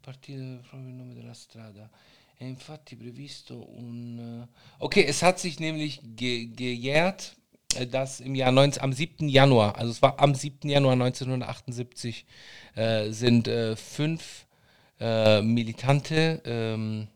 [0.00, 1.90] partita proprio il nome della strada.
[2.36, 4.46] È infatti previsto un...
[4.78, 7.43] Okay, es hat sich nämlich ge gejährt, äh,
[7.90, 9.28] dass im Jahr 19, am 7.
[9.28, 10.68] Januar, also es war am 7.
[10.68, 12.26] Januar 1978,
[12.74, 14.46] äh, sind äh, fünf
[15.00, 17.08] äh, Militante ähm,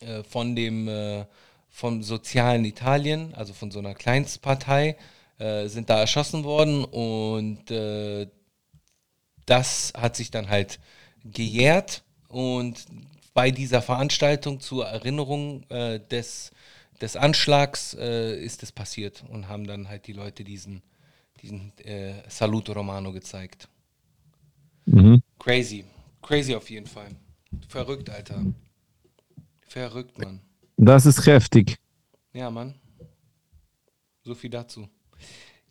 [0.00, 1.24] äh, von dem äh,
[1.68, 4.96] vom sozialen Italien, also von so einer Kleinstpartei,
[5.38, 7.64] äh, sind da erschossen worden und
[9.44, 10.80] das hat sich dann halt
[11.24, 12.86] gejährt und
[13.34, 16.50] bei dieser Veranstaltung zur Erinnerung des,
[17.00, 20.82] des Anschlags äh, ist es passiert und haben dann halt die Leute diesen,
[21.42, 23.68] diesen äh, Saluto Romano gezeigt.
[24.86, 25.22] Mhm.
[25.38, 25.84] Crazy.
[26.22, 27.08] Crazy auf jeden Fall.
[27.68, 28.44] Verrückt, Alter.
[29.66, 30.40] Verrückt, Mann.
[30.76, 31.76] Das ist kräftig.
[32.32, 32.74] Ja, Mann.
[34.22, 34.88] So viel dazu.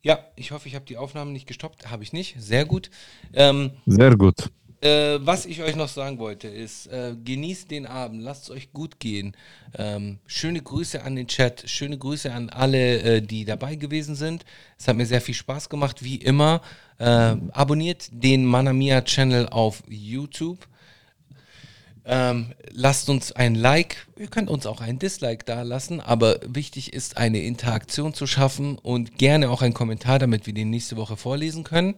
[0.02, 1.90] Ja, ich hoffe, ich habe die Aufnahme nicht gestoppt.
[1.90, 2.36] Habe ich nicht.
[2.40, 2.90] Sehr gut.
[3.34, 4.52] Ähm, Sehr gut.
[4.82, 8.74] Äh, was ich euch noch sagen wollte, ist, äh, genießt den Abend, lasst es euch
[8.74, 9.36] gut gehen.
[9.78, 14.46] Ähm, schöne Grüße an den Chat, schöne Grüße an alle, äh, die dabei gewesen sind.
[14.78, 16.62] Es hat mir sehr viel Spaß gemacht, wie immer.
[16.98, 20.68] Äh, abonniert den Manamia Channel auf YouTube.
[22.08, 26.94] Ähm, lasst uns ein Like, ihr könnt uns auch ein Dislike da lassen, aber wichtig
[26.94, 31.18] ist, eine Interaktion zu schaffen und gerne auch einen Kommentar, damit wir den nächste Woche
[31.18, 31.96] vorlesen können.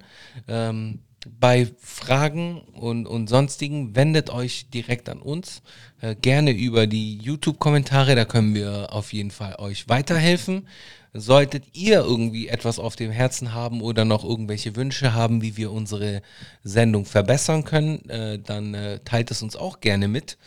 [0.47, 0.99] Ähm,
[1.39, 5.61] bei Fragen und, und sonstigen wendet euch direkt an uns.
[6.01, 10.67] Äh, gerne über die YouTube-Kommentare, da können wir auf jeden Fall euch weiterhelfen.
[11.13, 15.71] Solltet ihr irgendwie etwas auf dem Herzen haben oder noch irgendwelche Wünsche haben, wie wir
[15.71, 16.21] unsere
[16.63, 20.37] Sendung verbessern können, äh, dann äh, teilt es uns auch gerne mit.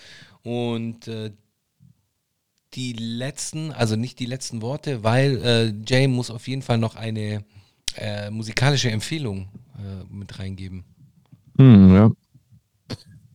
[0.43, 1.33] Und äh,
[2.75, 6.95] die letzten, also nicht die letzten Worte, weil äh, Jay muss auf jeden Fall noch
[6.95, 7.45] eine
[7.97, 9.49] äh, musikalische Empfehlung
[9.79, 10.85] äh, mit reingeben.
[11.59, 12.11] Hm, ja.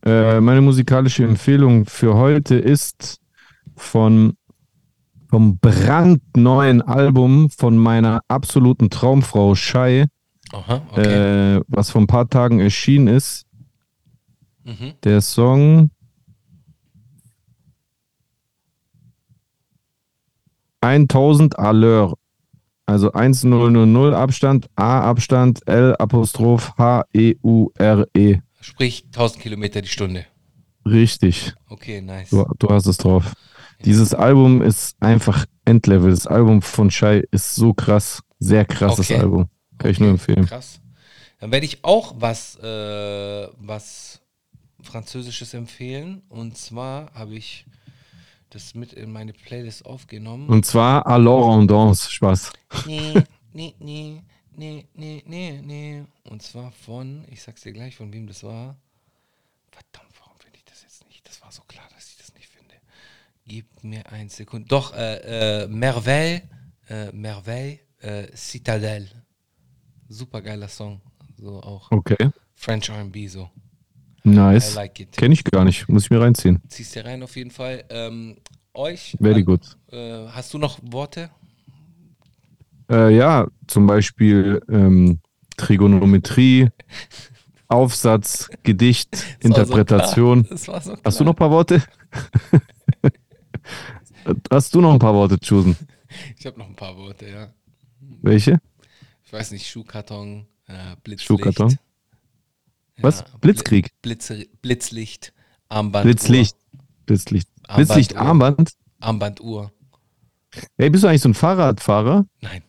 [0.04, 3.20] Äh, meine musikalische Empfehlung für heute ist
[3.76, 4.36] von
[5.28, 10.06] vom brandneuen Album von meiner absoluten Traumfrau Shai,
[10.52, 11.56] Aha, okay.
[11.56, 13.44] äh, was vor ein paar Tagen erschienen ist.
[14.64, 14.92] mhm.
[15.02, 15.90] Der Song
[20.80, 22.14] 1000 Allure.
[22.86, 28.38] Also 1000 Abstand, A Abstand, L Apostroph H E U R E.
[28.60, 30.24] Sprich 1000 Kilometer die Stunde.
[30.84, 31.52] Richtig.
[31.68, 32.30] Okay, nice.
[32.30, 33.32] Du, du hast es drauf.
[33.84, 36.10] Dieses Album ist einfach Endlevel.
[36.10, 38.22] Das Album von Shai ist so krass.
[38.38, 39.20] Sehr krasses Okay.
[39.20, 39.48] Album.
[39.78, 40.46] Kann ich nur empfehlen.
[40.46, 40.80] Krass.
[41.40, 44.20] Dann werde ich auch was, äh, was
[44.80, 46.22] französisches empfehlen.
[46.28, 47.66] Und zwar habe ich
[48.50, 50.48] das mit in meine Playlist aufgenommen.
[50.48, 52.10] Und zwar Alors on danse.
[52.10, 52.52] Spaß.
[52.86, 53.14] Nee,
[53.52, 54.22] nee, nee,
[54.54, 56.04] nee, nee, nee, nee.
[56.24, 58.76] Und zwar von, ich sag's dir gleich, von wem das war.
[59.70, 61.26] Verdammt, warum finde ich das jetzt nicht?
[61.28, 62.74] Das war so klar, dass ich das nicht finde.
[63.46, 64.68] Gib mir ein Sekunde.
[64.68, 66.42] Doch, äh, äh, Merveille,
[66.88, 69.08] äh, Merveille, äh, Citadelle.
[70.08, 71.00] Super geiler Song.
[71.36, 72.30] So auch Okay.
[72.54, 73.50] French RB so.
[74.26, 74.72] Nice.
[74.72, 75.12] I like.
[75.12, 75.88] Kenne ich gar nicht.
[75.88, 76.60] Muss ich mir reinziehen.
[76.68, 77.84] Ziehst dir rein auf jeden Fall.
[77.90, 78.36] Ähm,
[78.74, 79.16] euch.
[79.20, 79.76] Very an- good.
[79.92, 81.30] Äh, hast du noch Worte?
[82.90, 85.20] Äh, ja, zum Beispiel ähm,
[85.56, 86.68] Trigonometrie,
[87.68, 90.42] Aufsatz, Gedicht, Das war so Interpretation.
[90.44, 90.50] klar.
[90.52, 91.82] Das war so Hast du noch ein paar Worte?
[94.50, 95.76] Hast du noch ein paar Worte, Chusen?
[96.36, 97.48] Ich habe noch ein paar Worte, ja.
[98.22, 98.60] Welche?
[99.24, 101.26] Ich weiß nicht, Schuhkarton, äh, Blitzlicht.
[101.28, 101.76] Schuhkarton?
[103.00, 103.20] Was?
[103.20, 103.90] Ja, Blitzkrieg?
[104.02, 105.32] Blitze, Blitzlicht,
[105.68, 106.04] Armband.
[106.04, 106.56] Blitzlicht.
[107.06, 107.48] Blitzlicht.
[107.68, 108.20] Armband, Blitzlicht, Uhr.
[108.20, 108.72] Armband.
[109.00, 109.72] Armbanduhr.
[110.78, 112.24] Ey, bist du eigentlich so ein Fahrradfahrer?
[112.40, 112.62] Nein,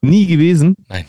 [0.00, 0.76] Nie gewesen?
[0.88, 1.04] nein.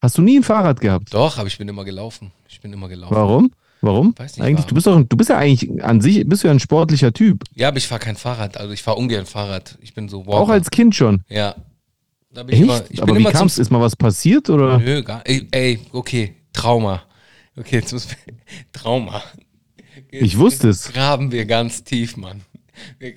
[0.00, 1.14] Hast du nie ein Fahrrad gehabt?
[1.14, 2.32] Doch, aber ich bin immer gelaufen.
[2.48, 3.14] Ich bin immer gelaufen.
[3.14, 3.52] Warum?
[3.82, 4.14] Warum?
[4.16, 4.68] Weiß nicht, eigentlich, warum.
[4.68, 7.44] du bist doch, du bist ja eigentlich an sich, bist du ja ein sportlicher Typ.
[7.54, 8.56] Ja, aber ich fahre kein Fahrrad.
[8.56, 9.78] Also ich fahre ungern Fahrrad.
[9.80, 10.38] Ich bin so Walker.
[10.40, 11.22] Auch als Kind schon.
[11.28, 11.54] Ja.
[12.32, 12.90] Da bin ich immer, Echt?
[12.90, 13.58] ich Aber bin wie kam's?
[13.58, 14.78] Ist mal was passiert oder?
[14.78, 17.02] Nö, gar ey, ey, okay, Trauma.
[17.56, 18.16] Okay, jetzt wir.
[18.72, 19.22] Trauma.
[20.10, 20.92] Jetzt Ich wusste es.
[20.92, 22.42] Graben wir ganz tief, Mann.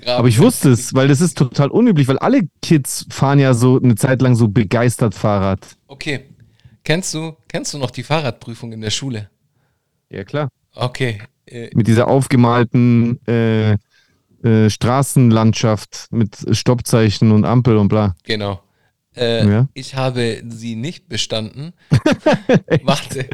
[0.05, 3.79] Aber ich wusste es, weil das ist total unüblich, weil alle Kids fahren ja so
[3.81, 5.77] eine Zeit lang so begeistert Fahrrad.
[5.87, 6.25] Okay.
[6.83, 9.29] Kennst du, kennst du noch die Fahrradprüfung in der Schule?
[10.09, 10.49] Ja, klar.
[10.73, 11.21] Okay.
[11.45, 13.77] Äh, Mit dieser aufgemalten äh,
[14.43, 18.15] äh, Straßenlandschaft mit Stoppzeichen und Ampel und bla.
[18.23, 18.61] genau.
[19.17, 19.67] Äh, Ja.
[19.73, 21.73] Ich habe sie nicht bestanden.
[22.83, 23.27] warte.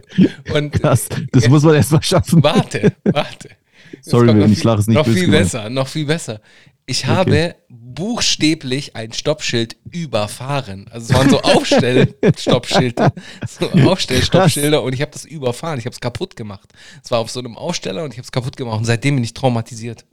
[0.54, 2.44] Und Krass, das muss man erst mal schaffen.
[2.44, 3.50] warte, warte.
[4.02, 5.44] Sorry, Willen, ich lache es nicht Noch viel gemeint.
[5.44, 6.40] besser, noch viel besser.
[6.86, 10.88] Ich habe buchstäblich ein Stoppschild überfahren.
[10.92, 13.14] Also es waren so Aufstell-Stoppschilder,
[13.48, 15.80] so Aufstell-Stoppschilder und ich habe das überfahren.
[15.80, 16.70] Ich habe es kaputt gemacht.
[17.04, 19.24] Es war auf so einem Aufsteller und ich habe es kaputt gemacht und seitdem bin
[19.24, 20.06] ich traumatisiert.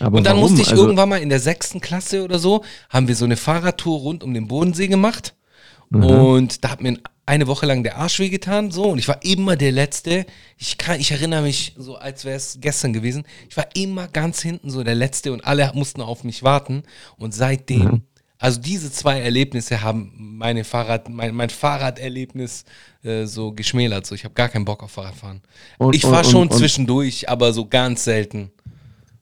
[0.00, 0.50] Aber Und dann warum?
[0.50, 3.36] musste ich Also, irgendwann mal in der sechsten Klasse oder so, haben wir so eine
[3.36, 5.34] Fahrradtour rund um den Bodensee gemacht.
[5.90, 6.04] Mhm.
[6.04, 8.84] Und da hat mir eine Woche lang der Arsch wehgetan, so.
[8.90, 10.26] Und ich war immer der Letzte.
[10.58, 13.24] Ich kann, ich erinnere mich so, als wäre es gestern gewesen.
[13.48, 16.82] Ich war immer ganz hinten so der Letzte und alle mussten auf mich warten.
[17.18, 18.02] Und seitdem, Mhm.
[18.38, 22.64] also diese zwei Erlebnisse haben meine Fahrrad, mein, mein Fahrraderlebnis
[23.04, 24.06] äh, so geschmälert.
[24.06, 25.40] So, ich habe gar keinen Bock auf Fahrradfahren.
[25.78, 28.50] Und- ich fahre schon und- zwischendurch, aber so ganz selten.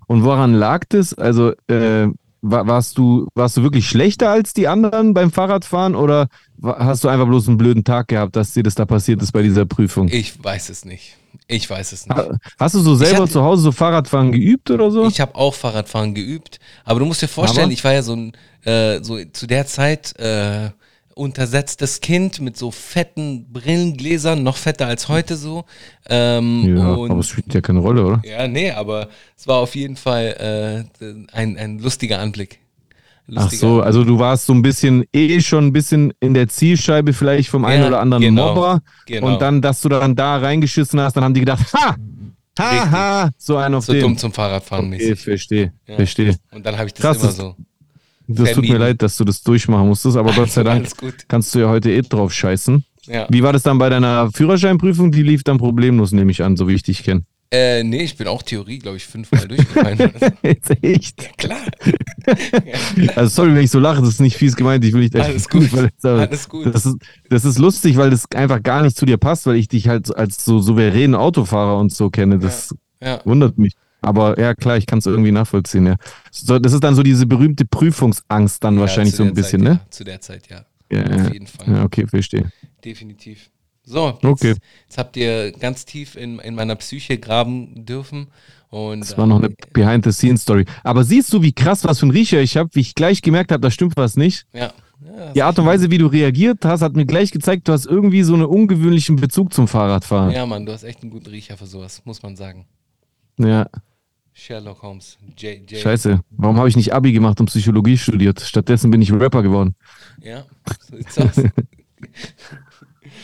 [0.09, 1.14] Und woran lag das?
[1.14, 2.09] Also, äh,
[2.42, 6.26] wa- warst du, warst du wirklich schlechter als die anderen beim Fahrradfahren oder
[6.62, 9.42] hast du einfach bloß einen blöden Tag gehabt, dass dir das da passiert ist bei
[9.42, 10.09] dieser Prüfung?
[10.09, 11.14] Ich weiß es nicht.
[11.46, 12.16] Ich weiß es nicht.
[12.16, 15.06] Ha- Hast du so selber hatte- zu Hause so Fahrradfahren geübt oder so?
[15.06, 17.72] Ich habe auch Fahrradfahren geübt, aber du musst dir vorstellen, Aber?
[17.72, 18.32] ich war ja so ein,
[18.64, 20.70] äh, so zu der Zeit äh,
[21.19, 25.64] untersetztes Kind mit so fetten Brillengläsern, noch fetter als heute so.
[26.09, 28.23] Ähm, ja, und aber es spielt ja keine Rolle, oder?
[28.25, 32.61] ja, nee, aber es war auf jeden Fall äh, ein, ein lustiger Anblick.
[33.35, 36.49] Ach Lustiger so, also du warst so ein bisschen eh schon ein bisschen in der
[36.49, 39.27] Zielscheibe vielleicht vom einen Ja, oder anderen genau, Mobber genau.
[39.27, 41.95] und dann, dass du dann da reingeschissen hast, dann haben die gedacht, ha,
[42.59, 42.91] ha, Richtig.
[42.91, 44.01] ha, so ein auf so den.
[44.01, 45.21] dumm zum Fahrradfahren okay, mäßig.
[45.21, 45.97] verstehe, Ja.
[45.97, 46.37] verstehe.
[46.53, 47.57] Und dann habe ich das Krass, immer so.
[48.29, 50.87] Das tut mir leid, dass du das durchmachen musstest, aber Gott sei Dank
[51.29, 52.85] kannst du ja heute eh drauf scheißen.
[53.07, 53.26] Ja.
[53.31, 55.11] Wie war das dann bei deiner Führerscheinprüfung?
[55.11, 57.22] Die lief dann problemlos, nehme ich an, so wie ich dich kenne.
[57.51, 60.12] Äh, nee, ich bin auch Theorie, glaube ich, fünfmal durchgefallen.
[60.43, 61.39] Jetzt echt?
[61.39, 61.57] Klar.
[63.16, 64.85] Also sorry, wenn ich so lache, das ist nicht fies gemeint.
[64.85, 65.70] Ich will nicht Alles gut.
[66.02, 66.66] aber Alles gut.
[66.66, 66.97] Das ist,
[67.31, 70.15] das ist lustig, weil das einfach gar nicht zu dir passt, weil ich dich halt
[70.15, 72.39] als so souveränen Autofahrer und so kenne.
[72.39, 73.20] Das Ja.
[73.24, 73.73] wundert mich.
[74.01, 75.97] Aber ja, klar, ich kann es irgendwie nachvollziehen, ja.
[76.31, 79.73] So, das ist dann so diese berühmte Prüfungsangst dann wahrscheinlich zu so ein bisschen, Zeit,
[79.73, 79.81] ne?
[79.85, 80.65] Ja, zu der Zeit, ja.
[80.91, 81.33] Ja, Auf ja.
[81.33, 81.75] jeden Fall.
[81.75, 82.51] Ja, okay, verstehe.
[82.85, 83.51] Definitiv.
[83.85, 84.55] So, jetzt, Okay.
[84.87, 88.29] jetzt habt ihr ganz tief in, in meiner Psyche graben dürfen.
[88.70, 90.66] Und, Das war noch eine Behind-the-Scenes-Story.
[90.85, 93.51] Aber siehst du, wie krass, was für ein Riecher ich habe, wie ich gleich gemerkt
[93.51, 94.47] habe, da stimmt was nicht.
[94.53, 94.73] Ja.
[95.03, 97.87] ja Die Art und Weise, wie du reagiert hast, hat mir gleich gezeigt, du hast
[97.87, 100.33] irgendwie so einen ungewöhnlichen Bezug zum Fahrradfahren.
[100.33, 102.66] ja, Mann, du hast echt einen guten Riecher für sowas, muss man sagen.
[103.39, 103.69] Ja,
[104.39, 105.19] Sherlock Holmes.
[105.36, 105.81] J, J.
[105.81, 106.20] scheiße.
[106.31, 108.40] Warum habe ich nicht Abi gemacht und Psychologie studiert?
[108.40, 109.74] Stattdessen bin ich Rapper geworden.
[110.23, 110.44] Ja,
[110.89, 111.43] so sieht's aus.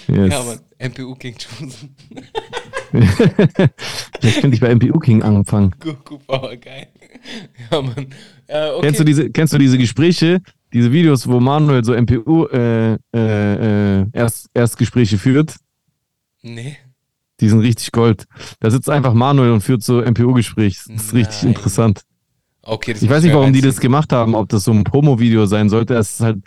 [0.09, 0.32] Yes.
[0.32, 0.61] ja, Mann,
[0.91, 1.95] MPU King Chosen.
[2.91, 5.74] Vielleicht könnte ich bei MPU King anfangen.
[5.78, 6.89] Guck, Power, geil.
[7.70, 8.09] Ja, Mann.
[8.47, 8.81] Äh, okay.
[8.82, 10.43] Kennst, du diese, kennst du diese Gespräche,
[10.73, 15.55] diese Videos, wo Manuel so MPU äh, äh, äh, Erst, Erstgespräche führt?
[16.43, 16.77] Nee.
[17.40, 18.24] Die sind richtig Gold.
[18.61, 20.78] Da sitzt einfach Manuel und führt so MPO-Gespräch.
[20.86, 21.52] Das ist richtig Nein.
[21.55, 22.02] interessant.
[22.66, 23.70] Okay, Ich weiß nicht, warum die reinziehen.
[23.74, 25.94] das gemacht haben, ob das so ein Promo-Video sein sollte.
[25.97, 26.39] Es ist halt,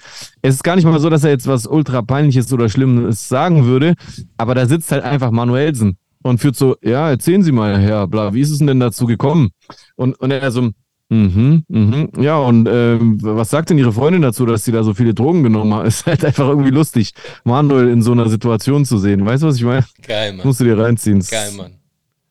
[0.41, 3.65] es ist gar nicht mal so, dass er jetzt was ultra peinliches oder Schlimmes sagen
[3.65, 3.93] würde,
[4.37, 8.33] aber da sitzt halt einfach Manuelsen und führt so, ja, erzählen Sie mal, Herr, bla,
[8.33, 9.49] wie ist es denn dazu gekommen?
[9.95, 10.71] Und, und er so,
[11.09, 14.93] mhm, mhm, ja, und ähm, was sagt denn Ihre Freundin dazu, dass sie da so
[14.93, 15.87] viele Drogen genommen hat?
[15.87, 17.13] Ist halt einfach irgendwie lustig,
[17.43, 19.25] Manuel in so einer Situation zu sehen.
[19.25, 19.85] Weißt du, was ich meine?
[20.01, 20.45] Geil, Mann.
[20.45, 21.19] musst du dir reinziehen.
[21.29, 21.75] Geil, Mann.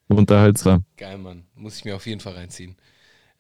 [0.08, 0.84] Unterhaltsam.
[0.96, 1.44] Geil, Mann.
[1.54, 2.76] Muss ich mir auf jeden Fall reinziehen.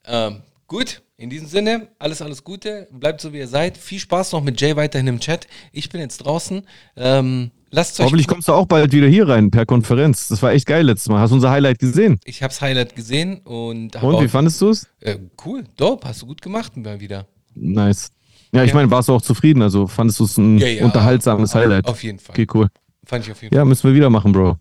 [0.04, 2.88] Ähm, gut, in diesem Sinne, alles, alles Gute.
[2.90, 3.76] Bleibt so, wie ihr seid.
[3.78, 5.46] Viel Spaß noch mit Jay weiterhin im Chat.
[5.72, 6.66] Ich bin jetzt draußen.
[6.96, 8.06] Ähm, lasst euch.
[8.06, 10.28] Hoffentlich kommst du auch bald wieder hier rein per Konferenz.
[10.28, 11.20] Das war echt geil letztes Mal.
[11.20, 12.18] Hast du unser Highlight gesehen?
[12.24, 14.86] Ich hab's Highlight gesehen und Und auch, wie fandest du es?
[15.00, 17.26] äh, cool, dope, hast du gut gemacht mal wieder.
[17.54, 18.10] Nice.
[18.52, 18.74] Ja, ich Ja.
[18.76, 19.62] meine, warst du auch zufrieden?
[19.62, 20.84] Also fandest du es ein Ja, ja.
[20.84, 21.86] unterhaltsames Highlight?
[21.86, 22.32] Auf jeden Fall.
[22.34, 22.68] Okay, cool.
[23.04, 24.56] Fand ich auf jeden Ja, müssen wir wieder machen, Bro.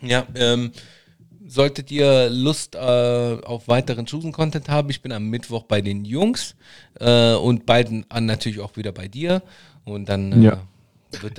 [0.00, 0.08] Fall.
[0.10, 0.70] Ja, ähm,
[1.46, 6.54] solltet ihr Lust äh, auf weiteren Chosen-Content haben, ich bin am Mittwoch bei den Jungs
[7.00, 9.42] äh, und beiden an natürlich auch wieder bei dir.
[9.84, 10.62] Und dann äh, Ja.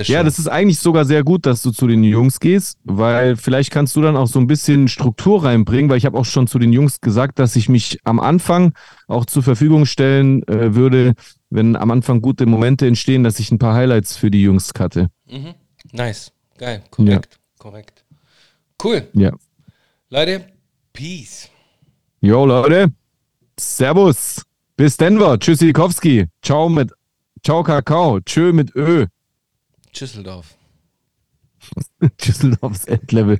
[0.04, 3.72] Ja, das ist eigentlich sogar sehr gut, dass du zu den Jungs gehst, weil vielleicht
[3.72, 6.60] kannst du dann auch so ein bisschen Struktur reinbringen, weil ich habe auch schon zu
[6.60, 8.74] den Jungs gesagt, dass ich mich am Anfang
[9.08, 11.14] auch zur Verfügung stellen äh, würde,
[11.50, 15.08] wenn am Anfang gute Momente entstehen, dass ich ein paar Highlights für die Jungs cutte.
[15.30, 15.54] Mhm.
[15.92, 18.04] Nice, geil, korrekt, korrekt.
[18.84, 19.08] Cool.
[19.14, 19.32] Ja.
[20.10, 20.46] Leute,
[20.94, 21.50] Peace.
[22.20, 22.92] Jo, Leute.
[23.60, 24.44] Servus.
[24.76, 25.38] Bis Denver.
[25.40, 26.26] Tschüss, Silikowski.
[26.42, 26.92] Ciao mit
[27.44, 28.20] Ciao, Kakao.
[28.20, 29.08] Tschö mit Ö.
[29.94, 30.56] Tschüsseldorf.
[32.26, 33.40] Düsseldorfs Endlevel.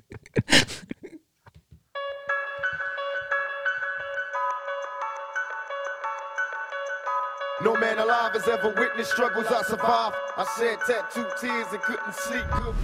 [7.64, 10.16] No man alive has ever witnessed struggles I survived.
[10.36, 12.76] I shed tattooed tears and couldn't sleep good.